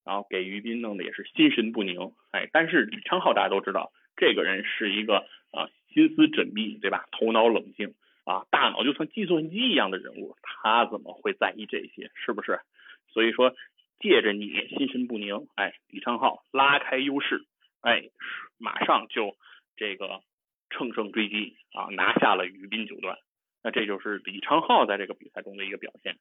[0.04, 2.12] 然后给于斌弄得也是心神不宁。
[2.32, 7.06] 哎，但是李昌镐大家都知道，这个人是一个啊心思缜密，对吧？
[7.12, 7.94] 头脑冷静
[8.24, 12.10] 啊，大脑就像计算机一样的人物，他怎么会在意这些？
[12.14, 12.58] 是不是？
[13.12, 13.54] 所以说，
[14.00, 17.44] 借着你心神不宁，哎，李昌镐拉开优势，
[17.82, 18.10] 哎，
[18.58, 19.36] 马上就
[19.76, 20.20] 这个
[20.70, 23.18] 乘胜追击啊，拿下了于斌九段。
[23.62, 26.16] 那这就是李昌镐在这个比赛中的一个表现。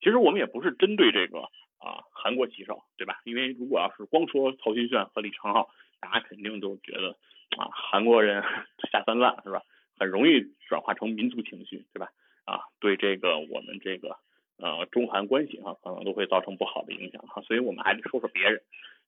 [0.00, 1.40] 其实我们也不是针对这个
[1.78, 3.20] 啊韩国棋手，对吧？
[3.24, 5.68] 因为如果要是光说曹勋炫和李昌镐，
[6.00, 7.16] 大家肯定都觉得
[7.56, 8.42] 啊韩国人
[8.92, 9.62] 下三滥是吧？
[9.98, 12.10] 很容易转化成民族情绪，对吧？
[12.44, 14.18] 啊，对这个我们这个
[14.58, 17.42] 呃中韩关系啊，可能都会造成不好的影响哈。
[17.42, 18.62] 所以我们还得说说别人。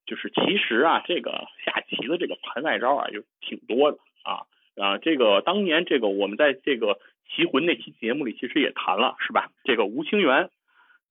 [0.07, 4.47] 就是其实啊，这个下棋的这个盘外招啊，就挺多的啊
[4.77, 6.99] 啊，这个当年这个我们在这个。
[7.29, 9.51] 棋魂那期节目里其实也谈了，是吧？
[9.65, 10.49] 这个吴清源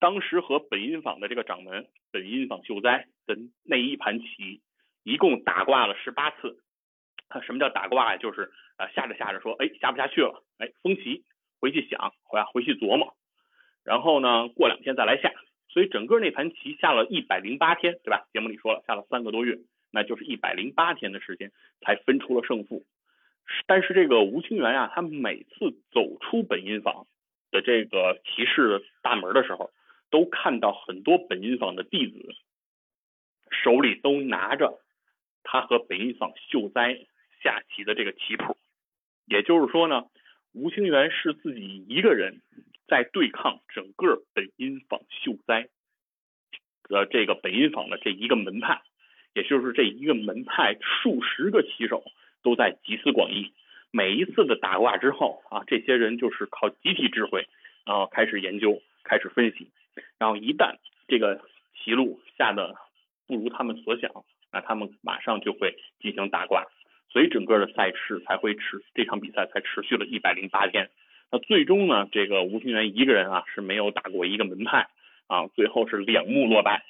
[0.00, 4.62] 当时和本因坊的这个掌门本因坊秀哉的那一盘棋，
[5.04, 6.58] 一共打挂了十八次。
[7.28, 8.16] 他什么叫打挂呀？
[8.16, 11.22] 就是啊下着下着说，哎下不下去了，哎封棋，
[11.60, 13.14] 回去想，回回去琢磨，
[13.84, 15.30] 然后呢过两天再来下。
[15.76, 18.26] 所以整个那盘棋下了一百零八天，对吧？
[18.32, 19.58] 节目里说了，下了三个多月，
[19.90, 21.52] 那就是一百零八天的时间
[21.82, 22.86] 才分出了胜负。
[23.66, 27.06] 但是这个吴清源呀，他每次走出本因坊
[27.50, 29.70] 的这个棋室大门的时候，
[30.08, 32.34] 都看到很多本因坊的弟子
[33.50, 34.80] 手里都拿着
[35.42, 37.04] 他和本因坊秀哉
[37.42, 38.56] 下棋的这个棋谱。
[39.26, 40.06] 也就是说呢，
[40.54, 42.40] 吴清源是自己一个人
[42.88, 45.68] 在对抗整个本因坊秀哉，
[46.88, 48.82] 呃，这个本因坊的这一个门派，
[49.34, 52.04] 也就是这一个门派数十个棋手。
[52.42, 53.52] 都在集思广益，
[53.90, 57.48] 每一次的打卦之后啊，这些人就是靠集体智慧，
[57.84, 59.68] 然后开始研究，开始分析，
[60.16, 60.76] 然后一旦
[61.08, 61.42] 这个
[61.74, 62.76] 棋路下的
[63.26, 64.12] 不如他们所想，
[64.52, 66.64] 那他们马上就会进行打卦，
[67.10, 70.88] 所以整个的赛事才会持这场比赛才持续了一百零八天。
[71.30, 74.88] 那最终呢，这个吴清源一个人啊是没有打过一个门派
[75.26, 76.84] 啊，最后是两目落败。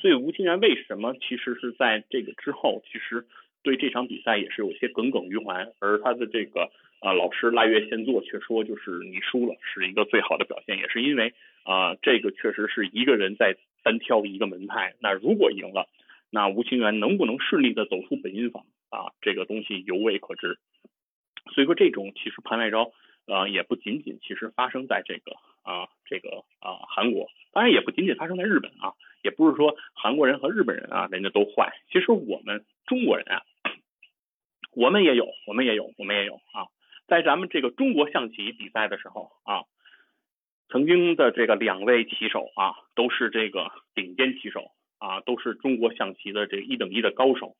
[0.00, 3.26] 所以吴清源为什么其实是在这个之后，其实。
[3.62, 6.70] 对这场比赛也是有些耿耿于怀，而他的这个
[7.00, 11.34] 啊老师赖月仙作却说，就是你输了是一个最好的表现，也是因为
[11.64, 14.94] 啊这个确实是一个人在单挑一个门派。
[15.00, 15.88] 那如果赢了，
[16.30, 19.10] 那吴清源能不能顺利的走出本因坊啊？
[19.20, 20.58] 这个东西尤为可知。
[21.52, 22.92] 所以说这种其实盘外招
[23.26, 33.42] 啊也不仅仅其实发生在这个啊这个啊韩国，当然也不仅仅发生在日本啊，也不是说韩国人和日本人啊人家都坏，其实我们中国人啊。
[34.78, 36.68] 我们也有，我们也有，我们也有啊！
[37.06, 39.64] 在咱们这个中国象棋比赛的时候啊，
[40.68, 47.56] 曾经的这个两位棋手啊，都是这个顶尖棋手啊，都是中国象棋的这一等一的高手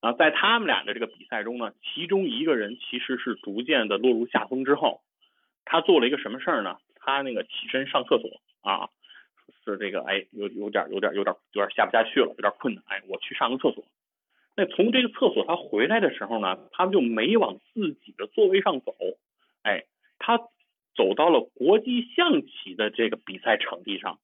[0.00, 0.12] 啊。
[0.14, 5.02] 在他们俩的这个比赛中呢，其中一个人其实是逐渐的落入下风之后，
[5.66, 6.78] 他做了一个什么事儿呢？
[6.94, 8.88] 他那个起身上厕所啊，
[9.64, 13.84] 是这个哎，有有点有点有点有点下不下去了，有点困难，哎，我去上个厕所。
[14.56, 18.94] 那从这个厕所他回来的时候呢，他就没往自己的座位上走，
[19.62, 19.84] 哎，
[20.18, 20.38] 他
[20.96, 24.18] 走到了国际象棋的这个比赛场地上，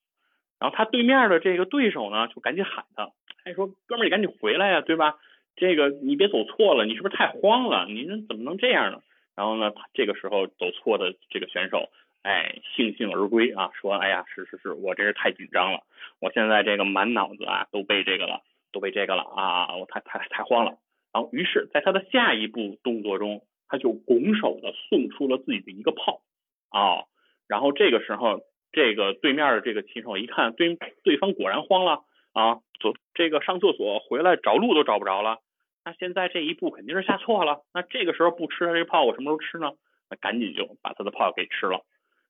[0.59, 3.11] 然后他对面的这个对手呢，就赶紧喊他，
[3.45, 5.18] 哎，说哥们儿你赶紧回来呀，对吧？
[5.55, 7.84] 这个你别走错了，你是不是太慌了？
[7.86, 9.03] 你怎么能这样呢？
[9.37, 11.89] 然后呢，他这个时候走错的这个选手，
[12.22, 15.83] 哎，悻悻而归啊，说，哎呀，是是是，我这是太紧张了，
[16.20, 18.43] 我现在这个满脑子啊都被这个了。
[18.74, 19.76] 都被这个了啊！
[19.76, 20.78] 我太太太慌了。
[21.12, 26.22] 然后，于是，在他的下一步动作中，他就拱手的送出了自己的一个炮
[26.70, 27.05] 啊。
[27.47, 28.41] 然后这个时候，
[28.72, 32.03] 这个对面的这个棋手一看，对对方果然慌了
[32.33, 35.41] 啊，走这个上厕所回来找路都找不着了。
[35.85, 37.62] 那现在这一步肯定是下错了。
[37.74, 39.72] 那这个时候不吃他这炮，我什么时候吃呢？
[40.11, 41.85] 那赶紧就把他的炮给吃了。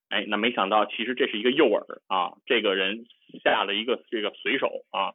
[0.09, 2.33] 哎，那没想到，其实这是一个诱饵啊！
[2.45, 3.05] 这个人
[3.43, 5.13] 下了一个这个随手啊。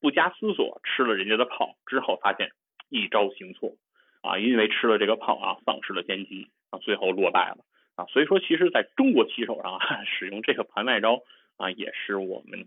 [0.00, 2.50] 不加思索吃了人家的炮之后，发现
[2.88, 3.76] 一招行错
[4.20, 7.64] 啊，因为吃了这个炮啊，丧失了先机啊，最后落败了
[7.96, 8.06] 啊。
[8.06, 11.22] 所以说，其实在中国棋手上啊， 使用这个盘外招
[11.56, 12.66] 啊，也是我们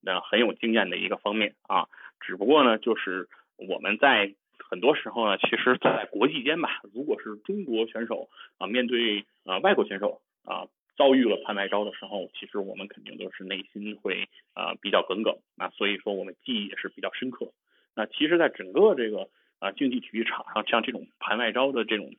[0.00, 1.88] 那很有经验的一个方面啊。
[2.20, 4.34] 只不过呢，就是我们在
[4.68, 10.68] 很多时候呢，其实在国际间吧，如果是中国选手啊，面对啊外国选手啊。
[10.98, 17.52] 遭遇了盘外招的时候，其实我们肯定都是内心会啊比较耿耿啊，所以说我们记忆也是比较深刻。
[17.94, 19.28] 那其实，在整个这个
[19.60, 22.16] 啊竞技体育场上，像这种盘外招的这种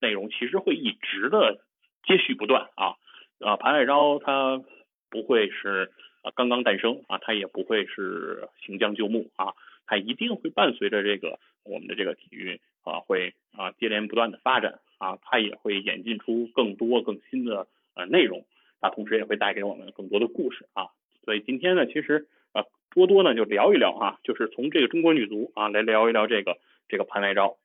[0.00, 1.60] 内容，其实会一直的
[2.06, 2.96] 接续不断啊
[3.38, 4.64] 啊盘外招它
[5.10, 5.92] 不会是
[6.22, 9.52] 啊刚刚诞生啊，它也不会是行将就木啊，
[9.86, 18.44] 它一定会伴随着这个我们的这个体育啊会啊接连不断的发展啊，它也会演进出更多更新的呃内容，
[18.80, 20.88] 啊同时也会带给我们更多的故事啊。
[21.24, 22.64] 所以今天呢，其实啊
[22.94, 26.58] 多多呢就聊一聊啊，就是从这个中国女足啊来聊一聊这个
[26.88, 27.56] 这个潘外招。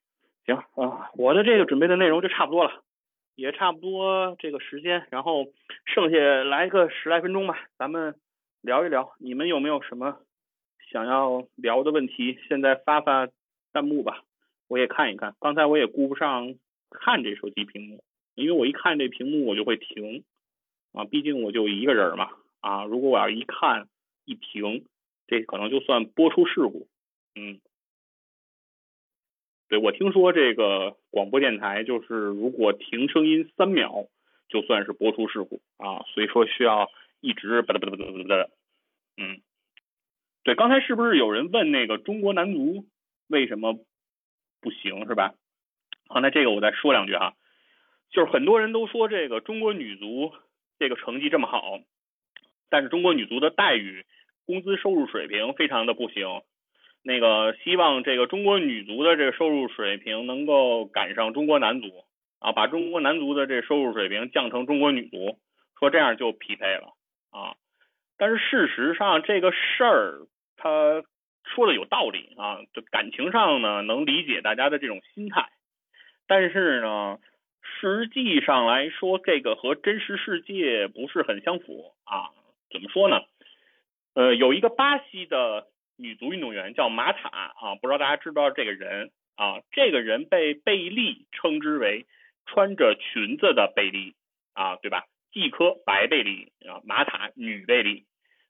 [0.46, 2.84] 行啊，我的这个准备的内容就差不多了。
[3.36, 5.46] 也差不多这个时间，然后
[5.86, 8.16] 剩下来个十来分钟吧，咱们
[8.62, 10.18] 聊一聊，你们有没有什么
[10.92, 12.38] 想要聊的问题？
[12.48, 13.30] 现在发发
[13.74, 14.24] 弹幕吧，
[14.68, 15.36] 我也看一看。
[15.40, 16.56] 刚才我也顾不上
[16.90, 18.04] 看这手机屏幕，
[18.36, 20.24] 因为我一看这屏幕我就会停
[20.94, 22.32] 啊，毕竟我就一个人嘛
[22.62, 23.88] 啊，如果我要一看
[24.26, 24.86] 一停，
[25.28, 26.88] 这可能就算播出事故，
[27.36, 27.60] 嗯。
[29.70, 34.08] 对，我听说这个广播电台就是如果停声音三秒，
[34.48, 38.50] 就算是播出事故啊，所以说需要一直哒哒哒哒哒哒，
[39.18, 39.42] 嗯，
[40.48, 42.86] 对，刚才是不是有人问那个中国男足
[43.28, 43.74] 为什么
[44.62, 45.34] 不行是吧？
[46.08, 47.34] 好，那这个我再说两句哈，
[48.12, 50.32] 就是很多人都说这个中国女足
[50.80, 51.80] 这个成绩这么好，
[52.70, 54.06] 但是中国女足的待遇、
[54.46, 56.26] 工资收入水平非常的不行。
[57.04, 62.06] 那个希望这个中国女足的这个收入水平能够赶上中国男足
[62.40, 65.42] 啊，把中国男足的这收入水平降成中国女足，
[65.78, 66.94] 说这样就匹配了
[67.32, 67.58] 啊。
[68.16, 70.22] 但是事实上这个事儿
[70.58, 71.04] 他
[71.46, 75.50] 说的有道理啊，就感情上呢能理解大家的这种心态，
[76.28, 77.20] 但是呢
[77.62, 82.32] 实际上来说这个和真实世界不是很相符啊。
[82.70, 83.22] 怎么说呢？
[84.14, 85.68] 呃，有一个巴西的。
[86.00, 89.64] 女足运动员叫马塔啊，不知道大家知不知道这个人啊？
[89.72, 92.06] 这个人被贝利称之为
[92.46, 94.14] 穿着裙子的贝利
[94.54, 95.06] 啊，对吧？
[95.34, 98.06] 季科白贝利啊，马塔女贝利，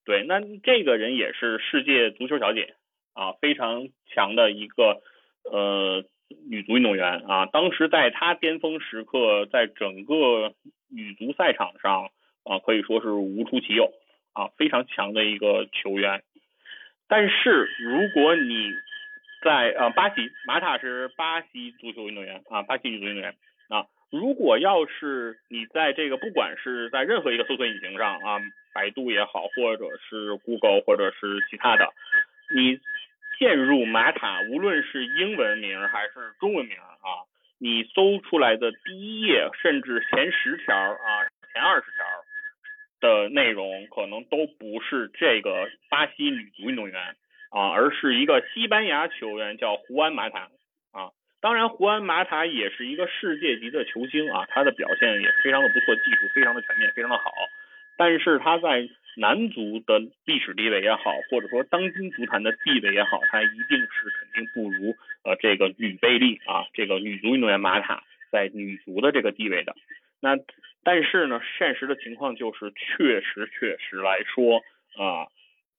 [0.07, 2.75] 对，那这个人也是世界足球小姐
[3.13, 5.01] 啊，非常强的一个
[5.43, 6.05] 呃
[6.49, 7.45] 女足运动员啊。
[7.45, 10.53] 当时在她巅峰时刻，在整个
[10.89, 12.09] 女足赛场上
[12.45, 13.91] 啊，可以说是无出其右
[14.31, 16.23] 啊，非常强的一个球员。
[17.09, 18.71] 但是如果你
[19.43, 23.35] 在呃巴西，马塔是巴西足球运动员啊，巴西女足运动员
[23.67, 23.87] 啊。
[24.11, 28.39] 如果要是你在这个不管是在任何一个搜索引擎上啊，
[28.73, 31.89] 百度也好，或者是 Google 或者是其他的，
[32.53, 32.79] 你
[33.39, 37.25] 键入马塔，无论是英文名还是中文名啊，
[37.57, 42.05] 你搜出来的第一页甚至前十条啊，前二十条。
[42.99, 47.15] 的内容可能都不是这个巴西女足运动员
[47.51, 50.49] 啊，而是一个西班牙球员叫胡安马塔。
[51.39, 57.31] 当然，胡安马塔也是一个世界级的球星啊，他的表现也非常的不错，技术非常的全面，非常的好。
[57.95, 69.75] 但是他在男足的历史地位也好，或者说当今足坛的地位也好，他一定是肯定不如呃这个女贝利啊，这个女足运动员马塔在女足的这个地位的。
[70.19, 70.37] 那
[70.83, 74.63] 但是呢，现实的情况就是，确实确实来说
[74.95, 75.27] 啊，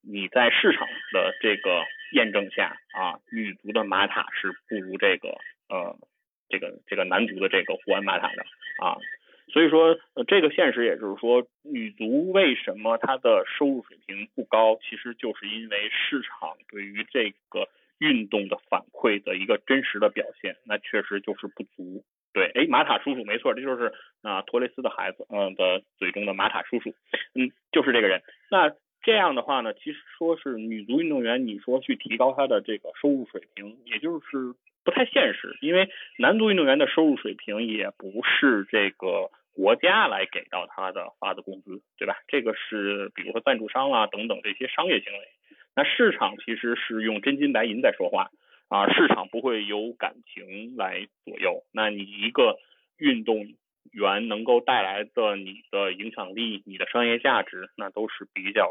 [0.02, 1.82] 你在市场的这个
[2.12, 5.36] 验证下啊，女足的马塔是不如这个
[5.68, 5.96] 呃
[6.48, 8.42] 这个这个男足的这个胡安马塔的
[8.82, 8.96] 啊，
[9.52, 22.04] 所以说呃这个现实也就是说，女足为什么它的收入水平不高，其实就是因为市场对于这个运动的反馈的一个真实的表现，那确实就是不足。
[22.32, 23.92] 对，哎，马塔叔叔没错，这就是
[24.22, 26.94] 啊托雷斯的孩子，嗯的嘴中的马塔叔叔，
[27.34, 28.22] 嗯，就是这个人。
[28.50, 28.70] 那
[29.08, 34.52] 这样的话呢，其实说是女足运动员，你说去提高她的这个收入水平，也就是
[34.84, 35.88] 不太现实，因为
[36.18, 42.18] 男足运动员的收入水平也不是这个国家来给到他的发的工资，对吧？
[42.28, 45.20] 这个是比如说赞助商啊等等这些商业行为，
[45.74, 48.28] 那市场其实是用真金白银在说话。
[48.68, 51.64] 啊，市场不会由感情来左右。
[51.72, 52.58] 那你一个
[52.98, 53.54] 运动
[53.90, 58.70] 员能够带来的你的影响力、你的商业价值，那都是比较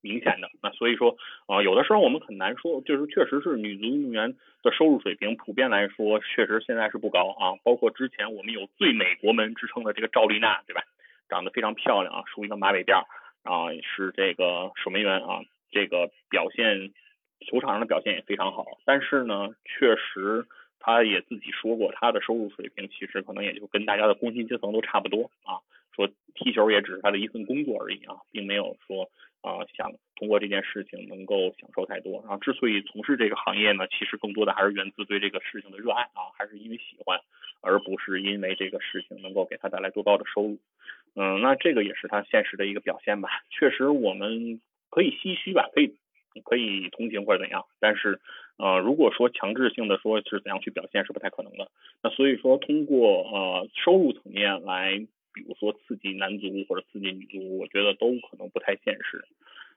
[0.00, 0.48] 明显的。
[0.62, 7.56] 那所以说，啊，有的时候我们很难说，就是确实是女足运动员的收入水平普遍来说，确实现在是不高啊。
[7.62, 10.82] 包括之前我们有最美国门之称的这个赵丽娜，对吧？
[11.28, 13.04] 长得非常漂亮啊，梳一个马尾辫儿
[13.42, 15.40] 啊，是这个守门员啊，
[15.70, 16.92] 这个表现。
[17.48, 20.46] 球场上的表现也非常好，但是呢，确实
[20.78, 25.56] 他也自己说过，他的收入水平其实可能也就跟大家的工薪阶层都差不多啊。
[25.96, 29.08] 说踢球也只是他的一份工作而已啊，并没有说
[29.42, 32.20] 啊想通过这件事情能够享受太多。
[32.20, 37.20] 然后之所以从事这个行业呢，其实更多的还是源自对这个事情的热爱啊，还是因为喜欢，
[37.60, 40.58] 而不是因为这个事情能够给他带来多高的收入。
[41.16, 43.28] 嗯，那这个也是他现实的一个表现吧。
[43.50, 44.60] 确实，我们
[44.90, 45.96] 可以唏嘘吧，可以
[46.44, 48.20] 可以同情或者怎样，但是
[48.58, 51.68] 呃，如果说强制性的说是怎样去表现是不太可能的。
[52.02, 55.04] 那所以说，通过呃收入层面来，
[55.40, 59.24] 比如说刺激男足或者刺激女足，我觉得都可能不太现实。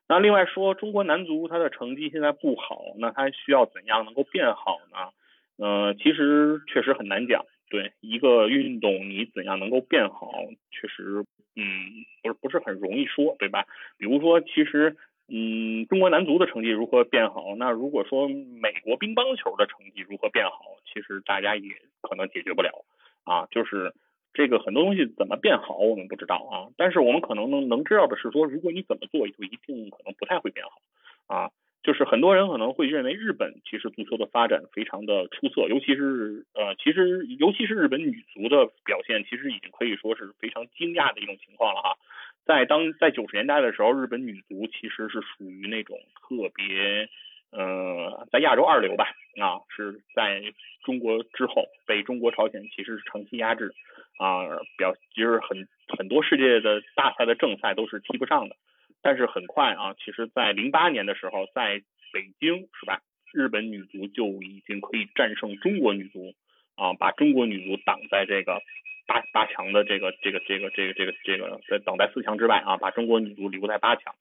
[0.09, 5.14] 那另外说，中国男足他的成绩现在不好，那他需要怎样能够变好呢？
[5.55, 7.45] 呃，其实确实很难讲。
[7.70, 10.32] 对一个运动，你怎样能够变好，
[10.70, 13.66] 确实，嗯，不是不是很容易说，对吧？
[13.97, 14.95] 比如说，其实，
[15.28, 17.55] 嗯，中国男足的成绩如何变好？
[17.57, 22.86] 那如果说美国乒乓球的成绩如何变好，其实大家也可能解决不了
[23.24, 23.47] 啊。
[23.49, 23.91] 就是
[24.34, 26.73] 这个很多东西怎么变好，我们不知道啊。
[26.77, 31.51] 但是我们可能能能知道的是说，如果你怎么做，就一定可能不太会变好啊。
[31.84, 41.97] 就是很多人可能会认为日本其实足球的发展非常的出色，尤其是呃，其实尤其是日本女足的表现，其实已经可以说是非常惊讶的一种情况了哈。
[42.45, 47.09] 在当在九十年代的时候，日本女足其实是属于那种特别
[47.54, 49.06] 呃，在亚洲二流吧
[49.39, 50.41] 啊，是在
[50.84, 53.74] 中国之后被中国朝鲜其实是长期压制
[54.18, 54.43] 啊，
[54.78, 58.56] 表其实很很多世界的大赛的正赛都是踢不上的。
[59.01, 61.82] 但是很快啊，其实，在零八年的时候，在
[62.14, 63.01] 北京是吧？
[63.34, 66.34] 日本女足就已经可以战胜中国女足
[66.76, 68.62] 啊，把中国女足挡在这个
[69.06, 74.16] 八八强的这个这个这个这个这个这个在挡在四强之外啊，把中国女足留在八强。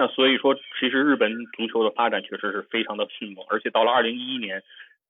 [0.00, 4.62] 那所以说，其实日本足球的发展确实是非常的迅猛，而且到了二零一一年，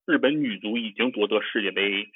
[0.04, 2.08] 日本女足已经夺得世界杯。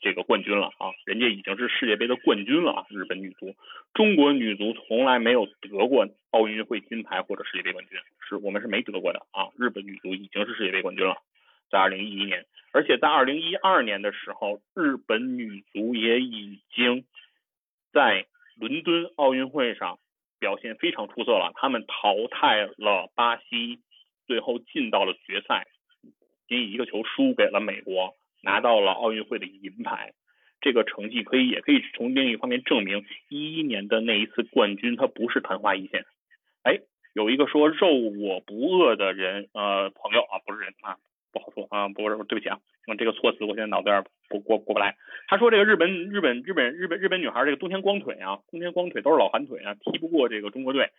[0.00, 2.86] 这个冠军了啊，人家已经是世界杯的冠军了啊！
[2.90, 3.54] 日本女足，
[3.94, 9.52] 中国女足从来没有得过奥运会金牌或者世界杯冠军，是我们是没得过的啊！
[9.56, 11.18] 日本女足已经是世界杯冠军了，
[11.70, 17.04] 在二零一一年，而且在二零一二年的时候，日本女足也已经
[17.92, 18.26] 在
[18.58, 20.00] 伦敦奥运会上
[20.42, 23.78] 表现非常出色了，他们淘汰了巴西，
[24.26, 25.68] 最后进到了决赛，
[26.48, 28.16] 仅以一个球输给了美国。
[28.42, 30.14] 拿到了奥运会的银牌，
[30.60, 36.04] 这个成绩可以也可以从另一方面证明一一年的那一次冠军它不是昙花一现。
[36.64, 36.80] 哎，
[37.14, 40.96] 有一个说肉我不饿的人呃朋友啊不是人啊
[41.32, 42.58] 不好说啊不是对不起啊，
[42.98, 44.96] 这个措辞我现在脑子有点过过过不来。
[45.26, 50.90] 他说这个日本日本日本日本日本女孩这个冬天光腿啊冬天光腿都是老寒腿啊踢不过这个中国队。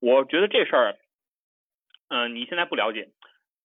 [0.00, 0.96] 我觉得这事儿
[2.08, 3.08] 嗯你现在不了解。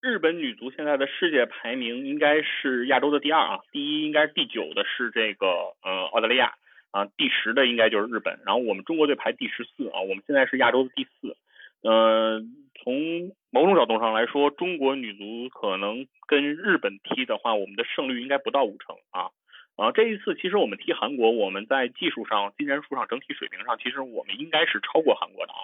[0.01, 5.47] 日本女足现在的世界排名应该是亚洲的第二啊，第一应该是第九的是这个
[5.82, 6.56] 呃澳大利亚
[6.91, 11.38] 啊，第十的应该就是日本，然后我们中国队排第十四啊，我们现在是亚洲的第四。
[11.84, 19.30] 嗯，从某种角度上来说，中国女足可能跟日本踢的话，我们的胜率应该不到五成啊。
[19.76, 25.60] 啊，这一次其实我们踢韩国，我们在技术上、技战术上、整体水平上，其实我们应该是超过韩国的啊，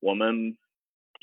[0.00, 0.56] 我们。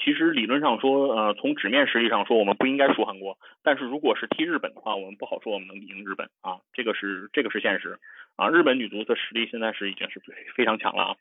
[0.01, 3.37] 其实理论上说，呃，从纸面实力上说，我们不应该输韩国。
[3.61, 7.99] 但是如果是踢日本的话，我们不好说我们能赢日本啊，这个是这个是现实
[8.37, 8.47] 啊。
[8.47, 10.21] 日本女足的实力现在是已经是
[10.55, 11.15] 非常强了啊，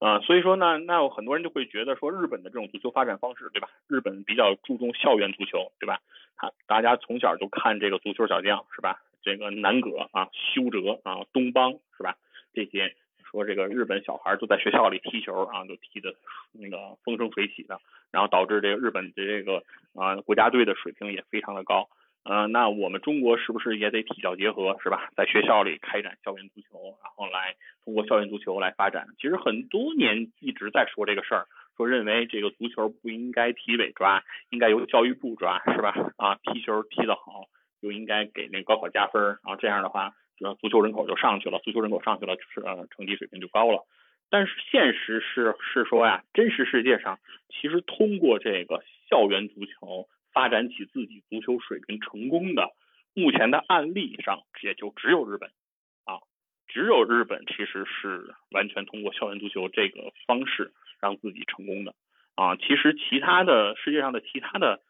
[0.00, 3.68] 啊，所以说呢，那有很多人就会觉得说，日本的这种足球发展方式，对吧？
[3.86, 6.00] 日本比较注重校园足球，对吧？
[6.36, 9.00] 他大家从小就看这个足球小将，是吧？
[9.22, 12.16] 这个南葛啊，修哲啊，东邦，是吧？
[12.52, 12.96] 这些。
[13.30, 16.12] 说这个日本小孩就在学校里踢球啊，就踢的
[16.50, 17.78] 那个风生水起的，
[18.10, 19.62] 然后导致这个日本的这个
[19.94, 21.88] 啊国家队的水平也非常的高。
[22.24, 25.10] 嗯，那我们中国是不是也得体教结合，是吧？
[25.16, 29.06] 在学校里开展校园足球，然后来通过校园足球来发展。
[29.18, 31.46] 其实很多年一直在说这个事儿，
[31.76, 35.94] 说认为这个足球不应该体委抓，应该由教育部抓，是吧？
[36.16, 37.46] 啊，踢球踢得好
[37.80, 40.14] 就应该给那高考加分，然后这样的话。
[40.58, 43.84] 足球人口就上去了，足球人口上去了，就是呃成绩水平就高了。
[44.30, 47.18] 但是现实是是说呀，真实世界上
[47.50, 52.70] 其实通过这个校园足球发展起自己足球水平成功的，
[53.14, 55.50] 目前的案例上也就只有日本
[56.04, 56.20] 啊，
[56.68, 61.94] 只有日本其实是完全通过校园足球这个方式让自己成功的
[62.34, 62.56] 啊。
[62.56, 64.80] 其实其他的世界上的其他的。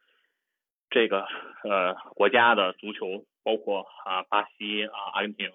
[0.93, 1.29] 这个
[1.63, 5.49] 呃国家的足球，包括啊巴西啊阿根廷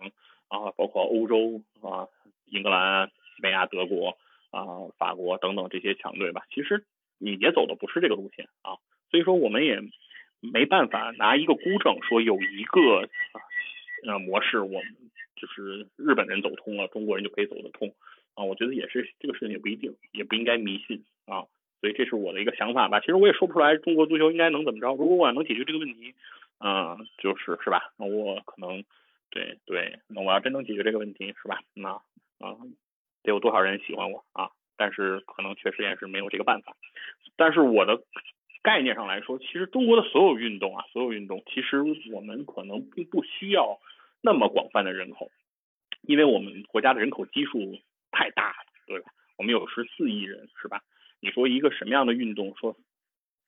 [0.48, 2.08] 啊，包括欧洲啊
[2.46, 4.18] 英格兰、西班牙、德国
[4.52, 4.64] 啊
[4.98, 6.86] 法国等等这些强队吧，其实
[7.18, 8.78] 你也走的不是这个路线啊，
[9.12, 9.80] 所以说我们也
[10.39, 13.10] 没办法拿一个孤证说有一个
[14.06, 14.95] 呃模式，我们
[15.36, 17.93] 就是日本人走通了，中国人就可以走得通
[18.34, 21.45] 啊，我觉得也是这个事情也不一定，也不应该迷信啊。
[21.82, 24.89] 所以这是我的一个想法吧，其实我也说不出来中国足球应该能怎么着。
[24.95, 26.14] 如果我能解决这个问题，
[26.60, 27.93] 嗯，就是是吧？
[27.97, 28.84] 那我可能
[29.30, 31.62] 对对，那我要真能解决这个问题，是吧？
[31.74, 31.89] 那
[32.39, 32.58] 啊。
[33.24, 34.51] 得有多少人喜欢我啊？
[34.78, 36.76] 但是可能确实也是没有这个办法。
[37.36, 38.03] 但是我的
[38.66, 43.80] 概念上来说，其实中国的所有运动啊，所有运动，其实我们可能并不需要
[44.22, 45.30] 那么广泛的人口，
[46.01, 47.78] 因为我们国家的人口基数
[48.09, 48.55] 太大了，
[48.88, 49.11] 对吧？
[49.38, 50.82] 我们有十四亿人，是吧？
[51.20, 52.76] 你说一个什么样的运动，说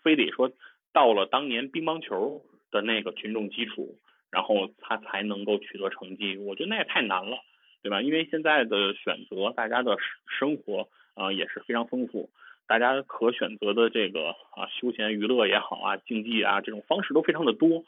[0.03, 0.51] 非得说
[0.93, 3.97] 到了当年乒乓球的那个群众基础，
[4.29, 6.37] 然后他才能够取得成绩？
[6.37, 7.39] 我觉得那也太难了，
[7.81, 8.03] 对吧？
[8.03, 9.97] 因为现在的选择，大家的
[10.39, 12.29] 生活啊也是非常丰富，
[12.67, 17.85] 大家可选择的这个啊休闲娱乐也好啊，竞技啊这种方式都非常的多，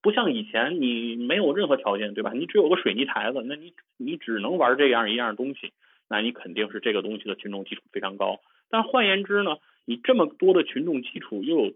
[0.00, 2.32] 不像以前你没有任何条件，对吧？
[2.34, 5.72] 你只有个水泥台子，那你你只能玩这样一样东西。
[6.08, 9.56] 那你肯定是这个东西的群众基础非常高，但换言之呢，
[9.86, 11.72] 你这么多的群众基础，又有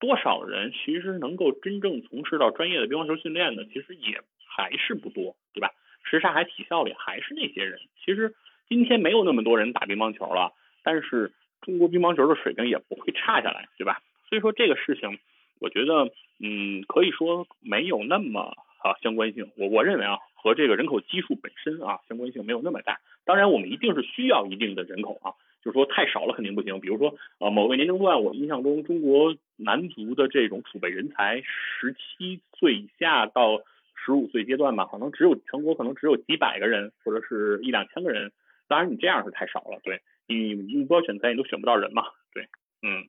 [0.00, 3.62] 多少人其实能够真正从事到专业的乒乓球训练呢？
[3.72, 5.70] 其实也还是不多，对吧？
[6.02, 7.78] 什刹海体校里还是那些人。
[8.04, 8.34] 其实
[8.68, 11.32] 今天没有那么多人打乒乓球了，但是
[11.66, 14.00] 中国乒乓球的水平也不会差下来，对吧？
[14.30, 15.18] 所以说这个事情，
[15.60, 16.08] 我觉得，
[16.40, 19.50] 嗯，可以说没有那么啊相关性。
[19.56, 23.00] 我我认为啊，和这个人口基数本身啊相关性没有那么大。
[23.24, 26.80] 当然，我们一定是需要一定的人口啊，就是说太少了肯定不行。
[26.80, 33.60] 比如说，呃，某个年龄段，我印象中中国男足的这种储备人才，十七岁以下到
[33.94, 38.30] 十五岁阶段吧，可能只有全国可能只有几百个人，或者是一两千个人。
[38.68, 42.48] 当然，你这样是太少了，对你目标选材你都选不到人嘛，对，
[42.82, 43.08] 嗯，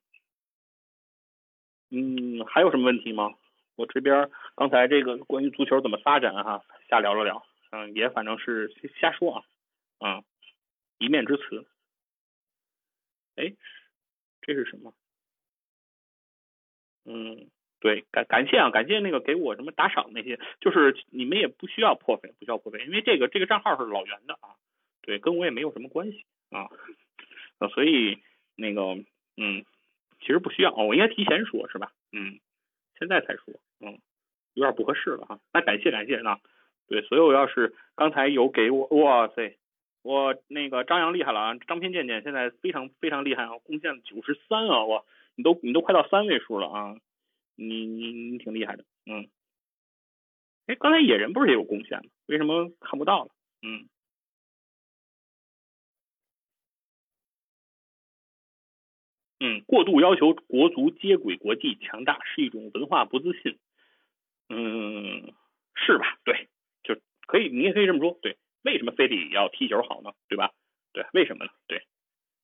[1.89, 3.33] 嗯，还有什么问题吗？
[3.75, 9.43] 我这边刚才这个关于足球怎么发展哈，瞎聊了聊，嗯，也反正是瞎说啊。
[9.99, 10.23] 嗯，
[10.99, 11.67] 一面之词。
[13.35, 13.53] 哎，
[14.41, 14.93] 这是什么？
[17.05, 17.49] 嗯，
[17.79, 24.55] 对，感感谢啊，感谢那个给我什么打赏那些，就是你们也不需要破费，不需要破费，因为这个这个账号是老袁的啊，
[25.01, 26.69] 对，跟我也没有什么关系啊，
[27.59, 28.19] 呃所以
[28.55, 28.81] 那个
[29.37, 29.65] 嗯，
[30.19, 31.91] 其实不需要，我应该提前说是吧？
[32.11, 32.39] 嗯，
[32.99, 33.99] 现在才说，嗯，
[34.53, 35.39] 有点不合适了哈。
[35.53, 36.39] 那感谢感谢啊，
[36.87, 39.57] 对，所有要是刚才有给我，哇塞。
[40.03, 45.03] 我那个张扬厉害了啊，张偏健健现在非常非常厉害啊，贡献九十三啊，哇，
[45.35, 46.95] 你都你都快到三位数了啊，
[47.55, 49.27] 你你你挺厉害的，嗯，
[50.67, 52.09] 哎，刚才野人不是也有贡献吗？
[52.27, 53.31] 为什么看不到了？
[53.61, 53.89] 嗯，
[59.39, 63.57] 嗯，过度要求国足接轨国际强大是一种文化不自信，
[64.49, 65.33] 嗯，
[65.75, 66.17] 是吧？
[66.23, 66.47] 对，
[66.83, 68.37] 就可以，你也可以这么说，对。
[68.63, 70.11] 为什么非得要踢球好呢？
[70.27, 70.51] 对吧？
[70.91, 71.51] 对，为什么呢？
[71.67, 71.83] 对，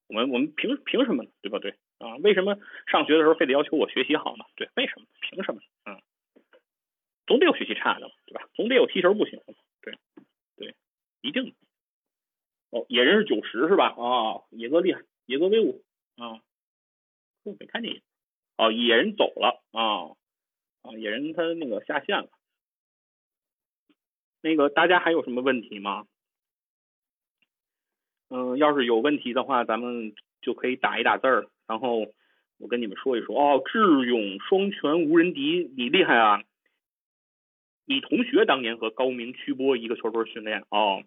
[0.07, 1.29] 我们我们凭凭什么呢？
[1.41, 1.59] 对吧？
[1.59, 2.55] 对啊，为什么
[2.87, 4.45] 上学的时候非得要求我学习好呢？
[4.55, 5.05] 对，为什么？
[5.19, 5.59] 凭什么？
[5.85, 5.99] 嗯，
[7.27, 8.47] 总得有学习差的嘛，对吧？
[8.53, 9.97] 总得有踢球不行的，对
[10.55, 10.75] 对，
[11.21, 11.53] 一定。
[12.69, 13.87] 哦，野人是九十是吧？
[13.97, 15.83] 啊，野哥厉害，野哥威武
[16.15, 16.39] 啊！
[17.43, 18.01] 我没看见。
[18.57, 20.15] 哦，野人走了啊
[20.83, 22.29] 啊，野人他那个下线了。
[24.41, 26.05] 那个大家还有什么问题吗？
[28.29, 32.13] 嗯，要是有问题的话，咱们就可以打一打字儿，然后
[32.57, 33.39] 我跟你们说一说。
[33.39, 36.43] 哦，智勇双全无人敌，你厉害啊！
[37.85, 41.03] 你同学当年和高明、曲波一个球队训练哦，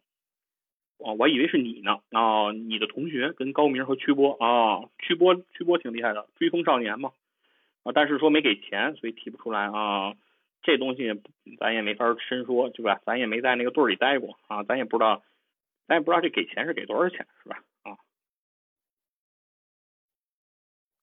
[0.99, 2.01] 哦，我以为是你呢。
[2.11, 7.13] 啊，你的同学跟高明和曲波啊，曲波曲波挺厉害的，追风少年嘛。
[7.83, 10.15] 啊，但是说没给钱，所以提不出来啊。
[10.63, 11.23] 这东西
[11.59, 13.01] 咱也没法深说，对吧？
[13.05, 15.23] 咱也没在那个队里待过啊，咱也不知道。
[15.87, 17.63] 咱也不知道这给钱是给多少钱，是吧？
[17.85, 17.99] 啊，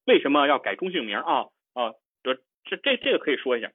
[0.04, 1.46] 为什么要改中性名啊？
[1.72, 3.72] 啊，这这这这个可以说一下，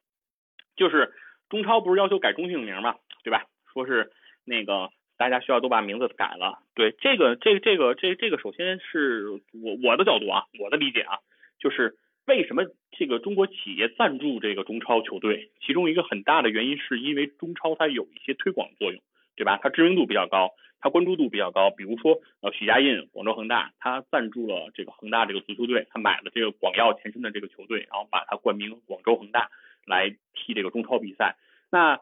[0.76, 1.16] 就是
[1.50, 3.48] 中超不是要求改中性名嘛，对吧？
[3.74, 4.12] 说是
[4.44, 6.60] 那个大家需要都把名字改了。
[6.74, 11.20] 对，这个这个这个这这个首先是我我的角度啊，我的理解啊，
[11.60, 12.64] 就是为什么
[12.98, 19.02] 这个中国企业赞助这个中超球队，其中一个很大的原因是因为中超它有一些推广作用，
[19.36, 19.60] 对吧？
[19.62, 20.52] 它知名度比较高。
[20.82, 29.50] 它关注度比较高，比如说呃许家印，广州恒大，他赞助了这个恒大这个足球队，他买了这个广药前身的这个球队，然后把它冠名广州恒大
[29.86, 31.36] 来踢这个中超比赛，
[31.70, 32.00] 那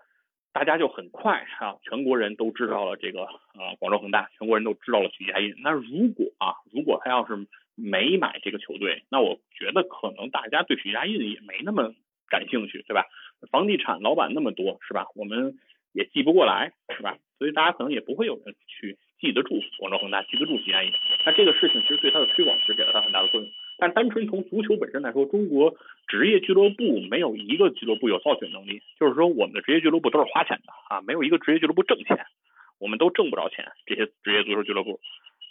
[0.58, 5.54] 大家就很快啊，全国人都知道了这个呃广州恒大，全国人都知道了许家印。
[5.62, 11.94] 那如果啊，如果他要是没买这个球队，那我觉得可能大家对许家印也没那么
[12.28, 13.06] 感兴趣，对吧？
[13.52, 15.06] 房地产老板那么多，是吧？
[15.14, 15.60] 我们。
[15.94, 17.18] 也记不过来，是吧？
[17.40, 20.92] 所以大家可能也不会有人去记得住广州恒大，记得住许家印。
[21.26, 23.50] 那这个事情其实对他的推广是给了他很大的作用。
[23.78, 25.76] 但单纯从足球本身来说，中国
[26.08, 28.82] 职业俱乐部没有一个俱乐部有造血能力。
[29.00, 32.26] 就是说，我们的职业俱乐部都是花钱的啊，没有一个职业俱乐部挣钱，
[32.80, 33.72] 我们都挣不着钱。
[33.86, 35.00] 这些职业足球俱乐部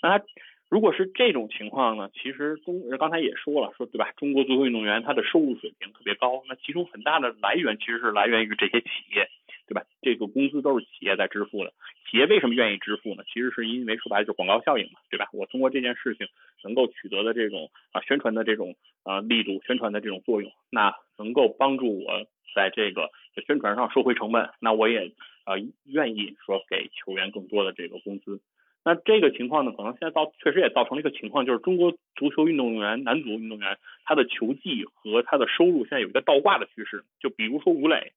[0.03, 0.21] 那
[0.69, 4.13] 如果是这种情况呢，其实中刚才也说了，说对吧？
[4.17, 9.31] 中国足球运动员他的收入水平特别高，那其中很大的来源其实是来源于这些企业，
[9.67, 9.83] 对吧？
[10.01, 11.73] 这个工资都是企业在支付的。
[12.09, 13.25] 企业为什么愿意支付呢？
[13.27, 15.29] 其实是因为说白了就是广告效应嘛，对吧？
[15.33, 16.27] 我通过这件事情
[16.63, 23.11] 能够取得的这种啊宣传的这种啊力度，宣传的这种作用，那能够帮助我在这个
[23.47, 25.13] 宣传上收回成本，那我也
[25.45, 28.41] 啊愿意说给球员更多的这个工资。
[28.85, 37.03] 那这个情况呢，可能现在造确实也造成了一个情况，就是中国足球运动员男足运动员他的球技和他的收入现在有一个倒挂的趋势。
[37.19, 38.13] 就比如说吴磊，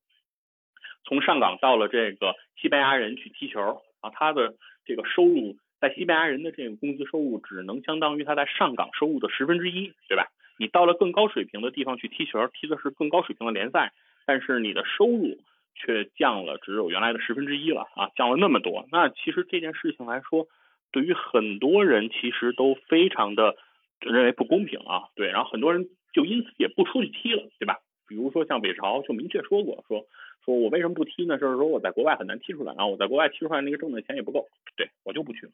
[1.03, 4.55] 从上港到了这个西班牙人去踢球啊，他的
[4.85, 10.27] 这个收入在西班牙人的这个工资收入只能相当于他在上港收入的十分之一，对吧？
[10.57, 13.93] 你到了更高水平的地方去踢球，踢的是更高水平的联赛，
[14.25, 15.37] 但是你的收入
[15.73, 18.85] 却降了，只有原来的十分之一了啊，降了那么多。
[18.91, 20.47] 那其实这件事情来说，
[20.91, 23.55] 对于很多人其实都非常的
[24.01, 27.77] 认为不公平啊，对，然后很多人就因此也不出去踢了，对吧？
[28.05, 30.03] 比如说像北朝就明确说过，说
[30.55, 31.37] 我为什么不踢呢？
[31.37, 35.51] 就是说我在国外很难踢出来，然后我在国外踢出来那个挣的钱也不够，对我就不去了。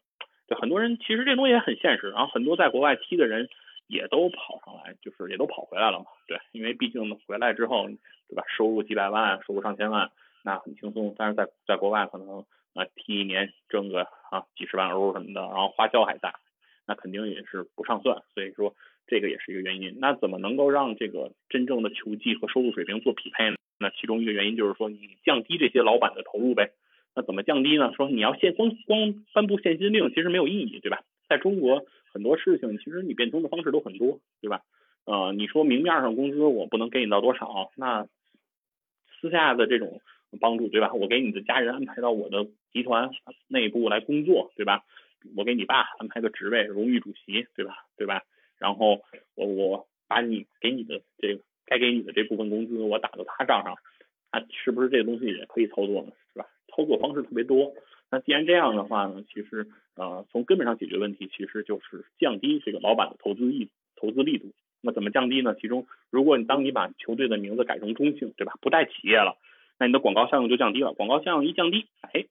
[0.47, 3.49] 就很多人其实这东西也很现实，然后很多在国外踢的人
[3.87, 8.43] 也都跑上来，就是也都跑回来了嘛，对，因为毕竟回来之后，对吧？
[8.55, 10.11] 收入几百万，收入上千万，
[10.43, 12.45] 那很轻松，但是在在国外可能。
[12.75, 16.41] 啊，踢一年挣个啊几十万欧什么的，然后花销还大，
[16.85, 18.75] 那肯定也是不上算，所以说
[19.07, 19.97] 这个也是一个原因。
[20.01, 23.55] 那怎么能够让这个真正的球技和收入水平做匹配呢？
[23.79, 26.71] 那其中一个原因就是说你降低这些老板的投入呗。
[27.15, 27.93] 那怎么降低呢？
[27.95, 31.03] 说你要限光光颁布限薪令，其实没有意义，对吧？
[31.29, 34.61] 在中国很多事情其实你变通的方式都很多，对吧？
[35.05, 38.07] 呃，你说明面上工资我不能给你到多少，那
[39.21, 40.01] 私下的这种。
[40.41, 40.91] 帮助对吧？
[40.93, 43.09] 我给你的家人安排到我的集团
[43.47, 44.83] 内部来工作，对吧？
[45.37, 47.85] 我给你爸安排个职位，荣誉主席，对吧？
[47.95, 48.21] 对吧？
[48.59, 48.99] 然后
[49.35, 53.75] 我我把你给你的这个该给你的这部分工资我打到他账上，
[54.31, 56.11] 那是不是这个东西也可以操作呢？
[56.33, 56.47] 是吧？
[56.67, 57.73] 操作方式特别多。
[58.11, 64.53] 那既然这样的话呢，其实呃从根本上解决问题，其实就是降低这个老板的投资力投资力度。
[64.81, 65.55] 那怎么降低呢？
[65.59, 68.53] 其中如果你当你把球队的名字改成中性，对吧？
[68.61, 69.37] 不带企业了。
[69.79, 72.25] 那你的广告效应就降低了，广告效应一降低，哎，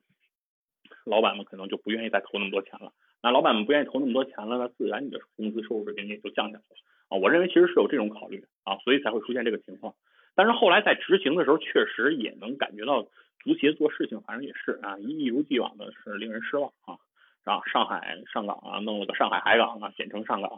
[1.04, 2.92] 老板们可能就不愿意再投那么多钱了。
[3.22, 6.76] 那老板们不愿意投那么多钱了，那自然你的工资收入水平也就降下来了
[7.16, 9.94] 我认为其实是有这种考虑啊，所以才会出现这个情况。
[10.34, 13.02] 但是后来在执行的时候，确实也能感觉到
[13.42, 16.98] 足协做事情，反正也是啊，一如既往的是令人失望啊。
[17.44, 20.50] 然后上海上港啊，弄了个上海海港啊，简称上港，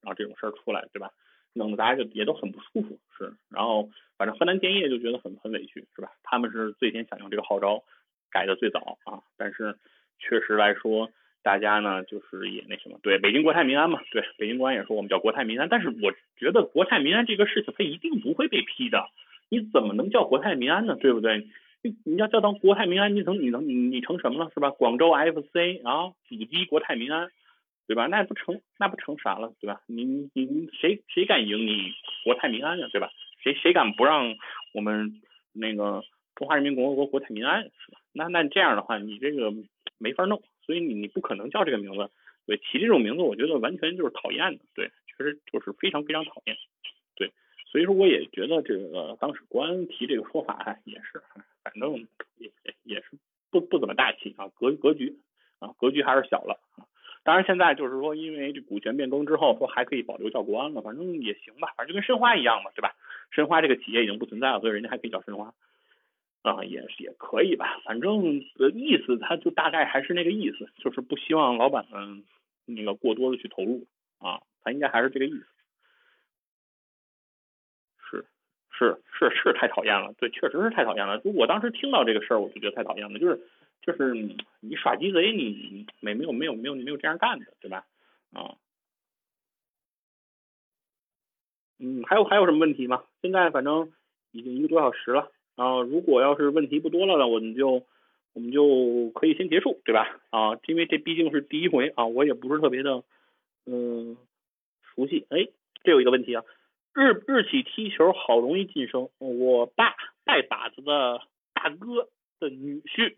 [0.00, 1.10] 然后这种事儿出来，对吧？
[1.52, 6.12] 弄得大家就也都很不舒服，是，然后反正河南建业就觉得很很委屈，是吧？
[6.22, 7.82] 他们是最先响应这个号召，
[8.30, 9.76] 改的最早啊，但是
[10.20, 11.10] 确实来说，
[11.42, 19.08] 大家呢就是也那什么，对，北京国泰民安嘛，对，北京国安也说我们叫国泰民安，但是我觉得国泰民安这个事情它一定不会被批的，
[19.48, 20.96] 你怎么能叫国泰民安呢？
[20.96, 21.48] 对不对？
[21.82, 24.70] 你你要叫当国泰民安，你成你能你你成什么了是吧？
[24.70, 27.30] 广州 FC 啊，阻击国泰民安。
[27.86, 28.06] 对吧？
[28.06, 29.80] 那不成，那不成啥了，对吧？
[29.88, 31.92] 你你你谁谁敢赢你
[32.22, 33.10] 国泰民安呀，对吧？
[33.42, 34.36] 谁谁敢不让
[34.72, 35.20] 我们
[35.52, 36.04] 那个
[36.36, 37.98] 中华人民共和国国泰民安，是吧？
[38.12, 39.52] 那那这样的话，你这个
[39.98, 40.40] 没法弄，
[40.70, 42.08] 所以你你不可能叫这个名字。
[42.46, 46.56] 对，起这种名字，我觉得完全就是讨厌的，对，确实就是非常非常讨厌。
[47.16, 47.32] 对，
[47.66, 51.20] 所以说我也觉得这个当时国安提这个说法也是，
[51.64, 52.06] 反正
[52.38, 52.52] 也
[52.84, 53.18] 也是
[53.50, 55.18] 不不怎么大气啊，格格局
[55.58, 56.60] 啊格局还是小了。
[57.24, 62.94] 当然，现在就是说，因为这股权变更之后，说还可以保留叫国安了，反正也行吧，反正就跟申花一样嘛，对吧？
[63.32, 65.52] 申花这个企业已经不存在了，所以人家还可以叫申花，
[66.42, 68.40] 啊，也也可以吧，反正
[68.74, 72.24] 意思他就大概还是那个意思，就是不希望老板们
[72.64, 73.86] 那个过多的去投入
[74.18, 75.46] 啊，他应该还是这个意思。
[77.98, 78.26] 是
[78.70, 81.18] 是是是太讨厌了，对，确实是太讨厌了。
[81.20, 83.40] 就我当时听到这个事儿，我就觉得太讨厌了，就是。
[83.82, 84.12] 就是
[84.60, 87.86] 你耍鸡贼，你没没有没有没有没有这样干的，对吧？
[88.30, 88.58] 啊，
[91.78, 93.04] 嗯，还有还有什么问题吗？
[93.22, 93.90] 现在反正
[94.32, 97.84] 已经一个多小时了啊，如果要是问题不多了呢，我们就
[98.32, 100.18] 我们就可以先结束，对吧？
[100.30, 103.04] 啊，因为这毕竟是第一回啊，我也不是特别的
[103.66, 104.16] 嗯
[104.82, 105.26] 熟悉。
[105.28, 105.48] 哎，
[105.84, 106.42] 这有一个问题啊，
[106.94, 111.20] 日日企踢球好容易晋升，我爸带把子的
[111.52, 112.08] 大哥
[112.38, 113.16] 的女婿。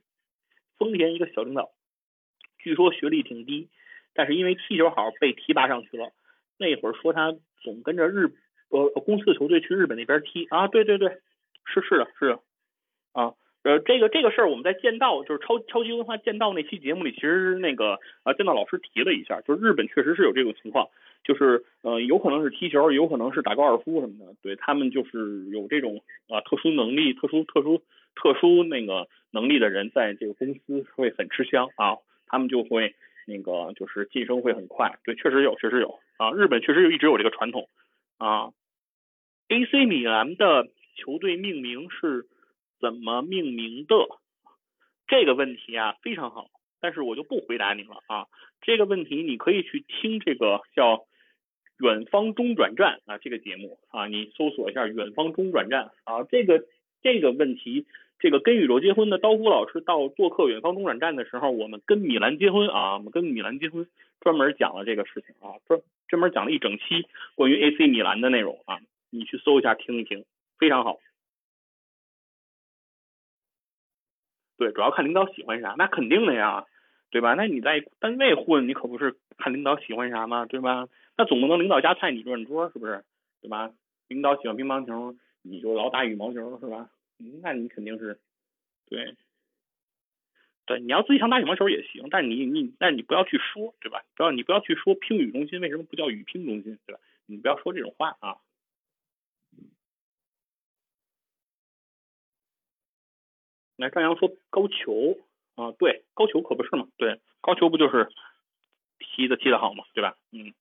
[0.79, 1.71] 丰田一个小领导，
[2.59, 3.69] 据说学历挺低，
[4.15, 6.11] 但是因为踢球好被提拔上去了。
[6.59, 8.33] 那会儿说他总跟着日
[8.69, 11.19] 呃公司的球队去日本那边踢啊，对对对，
[11.65, 12.41] 是是的是的
[13.13, 20.89] 啊，呃，这个这个事儿我们在剑道，就是超超级文化剑道那期节目里，其实那个啊剑道老师提了一下，就是日本确实是有这种情况，
[21.25, 27.83] 就是呃有可能是踢球，有可能是打高尔夫什么的，对他们就是有这种啊特殊能力、特殊特殊
[28.15, 32.95] 特殊那个能力的人，在这个公司会很吃香啊，他们就会
[33.27, 37.69] 那个就是晋升会很快，对，确实有，确实有啊，日本确实有一直有这个传统
[38.19, 38.51] 啊。
[39.49, 39.85] A.C.
[39.85, 42.27] 米兰的球队命名是
[42.81, 43.95] 怎么命名的？
[45.07, 46.49] 这个问题啊非常好，
[46.81, 48.27] 但是我就不回答你了啊。
[48.63, 50.97] 这个问题你可以去听这个叫
[51.79, 56.27] 《远方中转站》啊这个节目啊，你搜索一下《远方中转站》啊。
[56.31, 56.65] 这个
[57.03, 57.87] 这个问题，
[58.21, 63.87] 这个跟宇宙结婚的刀夫老师到做客《远方中转站》的时候，我们跟米兰结婚啊，我们跟米兰结婚
[64.21, 67.87] 专门讲了这个事情啊，专专门讲了一整期关于 A.C.
[67.89, 68.79] 米兰的内容啊。
[69.11, 70.25] 你去搜一下听一听，
[70.63, 71.01] 非常好。
[74.57, 76.67] 对，主要看领导喜欢啥，那肯定的呀，
[77.11, 77.35] 对吧？
[77.35, 80.47] 那你在单位混，你可不是看领导喜欢啥吗？
[80.47, 80.87] 对吧？
[81.17, 83.03] 那总不能领导夹菜你转桌，是不是？
[83.41, 83.73] 对吧？
[84.07, 86.89] 领导喜欢乒乓球，你就老打羽毛球，是吧？
[87.43, 88.21] 那你肯定是，
[88.89, 89.17] 对，
[90.65, 94.05] 对，你要自己想打羽毛球也行，但是你你，但是你不要去说，对吧？
[94.15, 97.01] 不要你不要去说乒羽中心为什么不叫羽乒中心，对吧？
[97.27, 98.37] 你不要说这种话啊。
[103.83, 105.19] 来，张扬说高球
[105.57, 108.09] 啊，对，高球可不是嘛，对，高球不就是
[108.99, 110.17] 踢的踢的好嘛，对吧？
[110.31, 110.55] 嗯。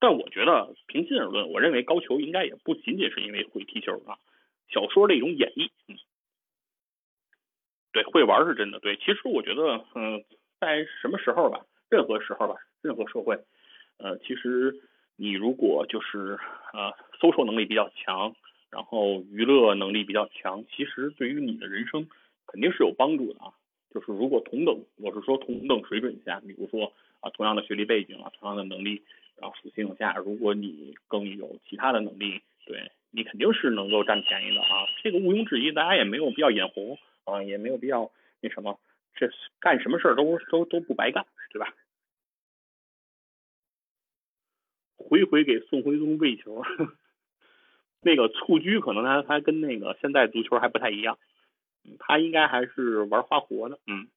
[0.00, 4.16] 但我觉得平心而论，我认为高球应该也不仅仅是因为会踢球啊，
[4.68, 5.98] 小说的一种演绎，嗯，
[7.90, 8.96] 对，会玩是真的，对。
[8.96, 10.24] 其实我觉得，嗯，
[10.60, 13.42] 在什么时候吧，任何时候吧，任何社会，
[13.96, 14.72] 呃，其实
[15.16, 16.38] 你如果就是
[16.72, 18.36] 呃，搜索能力比较强。
[18.70, 22.08] 然后娱乐能力比较强，其实对于你的人生
[22.46, 23.52] 肯定是有帮助的啊。
[23.90, 29.02] 就是如果同等，我是说同等水准下，比如说啊同样的学历背景啊，同样的能力
[29.40, 34.86] 啊属性下，如果你更有其他的能力，对你肯定是能够占便宜的啊。
[35.02, 38.10] 这个毋庸置疑，大家也没有必要眼红啊，也没有必要
[38.42, 38.78] 那什么，
[39.14, 41.72] 这干什么事儿都都都不白干，对吧？
[44.96, 46.62] 回回给宋徽宗喂球。
[48.00, 51.18] 那个蹴鞠可能他他跟那个现在足球还不太一样，
[51.98, 54.08] 他应该还是玩花活的，嗯，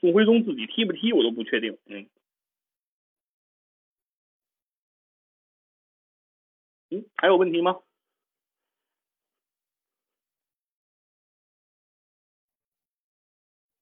[0.00, 2.08] 宋徽宗自己踢不踢我都不确定，嗯，
[6.90, 7.76] 嗯，还有问题吗？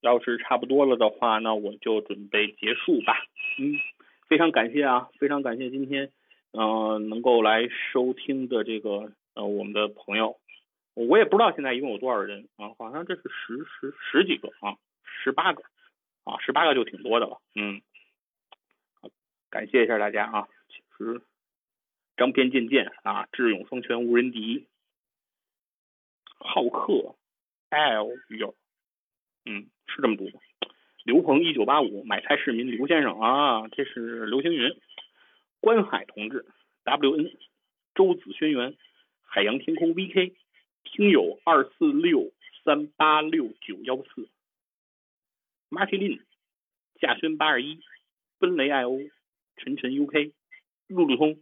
[0.01, 3.15] 要是差不多了的话，那我就准备结束吧，
[3.59, 3.73] 嗯，
[4.29, 6.13] 非常感谢啊，非常感谢今天。
[6.57, 10.39] 嗯，能够来收听的这个呃，我们的朋友，
[10.95, 15.65] 我也不知道现在一共有多少人啊，好像这是十十十几个啊，十八个
[16.23, 17.83] 啊，十八个就挺多的了，嗯，
[19.51, 21.23] 感谢一下大家啊，其实
[22.17, 24.69] 张边渐渐啊，智勇双全无人敌，
[26.39, 27.17] 好客
[27.71, 28.55] L 有，
[29.45, 30.39] 嗯，是这么读吗？
[31.03, 34.71] 刘鹏一九八五买菜市民刘先生啊，这是刘星云。
[35.65, 36.45] 关海同志
[36.85, 37.35] ，WN，
[37.95, 38.77] 周子轩辕，
[39.23, 40.35] 海洋天空 VK，
[40.83, 42.35] 听友二四六
[42.65, 44.29] 三八六九幺四
[45.71, 46.21] ，Martin，
[47.01, 47.81] 夏轩八二一，
[48.39, 49.11] 奔雷 IO，
[49.57, 50.33] 晨晨 UK，
[50.89, 51.39] 路路通，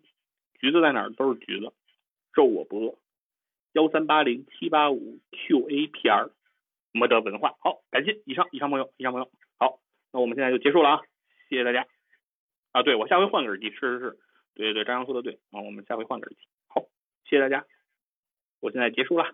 [0.60, 1.72] 橘子在哪儿都是橘子，
[2.32, 2.98] 肉我不饿，
[3.72, 6.30] 幺三八零七八五 QAPR，
[6.92, 9.28] 摩德文化，好，感谢以上以上朋友以上朋友，
[9.58, 9.80] 好，
[10.12, 11.02] 那我们现在就结束了啊，
[11.48, 11.88] 谢谢大家。
[12.72, 14.18] 啊，对，我下回换个耳机，是是是，
[14.54, 16.82] 对对对，张扬说的对啊，我们下回换个耳机，好，
[17.24, 17.64] 谢谢大家，
[18.60, 19.32] 我现在结束了。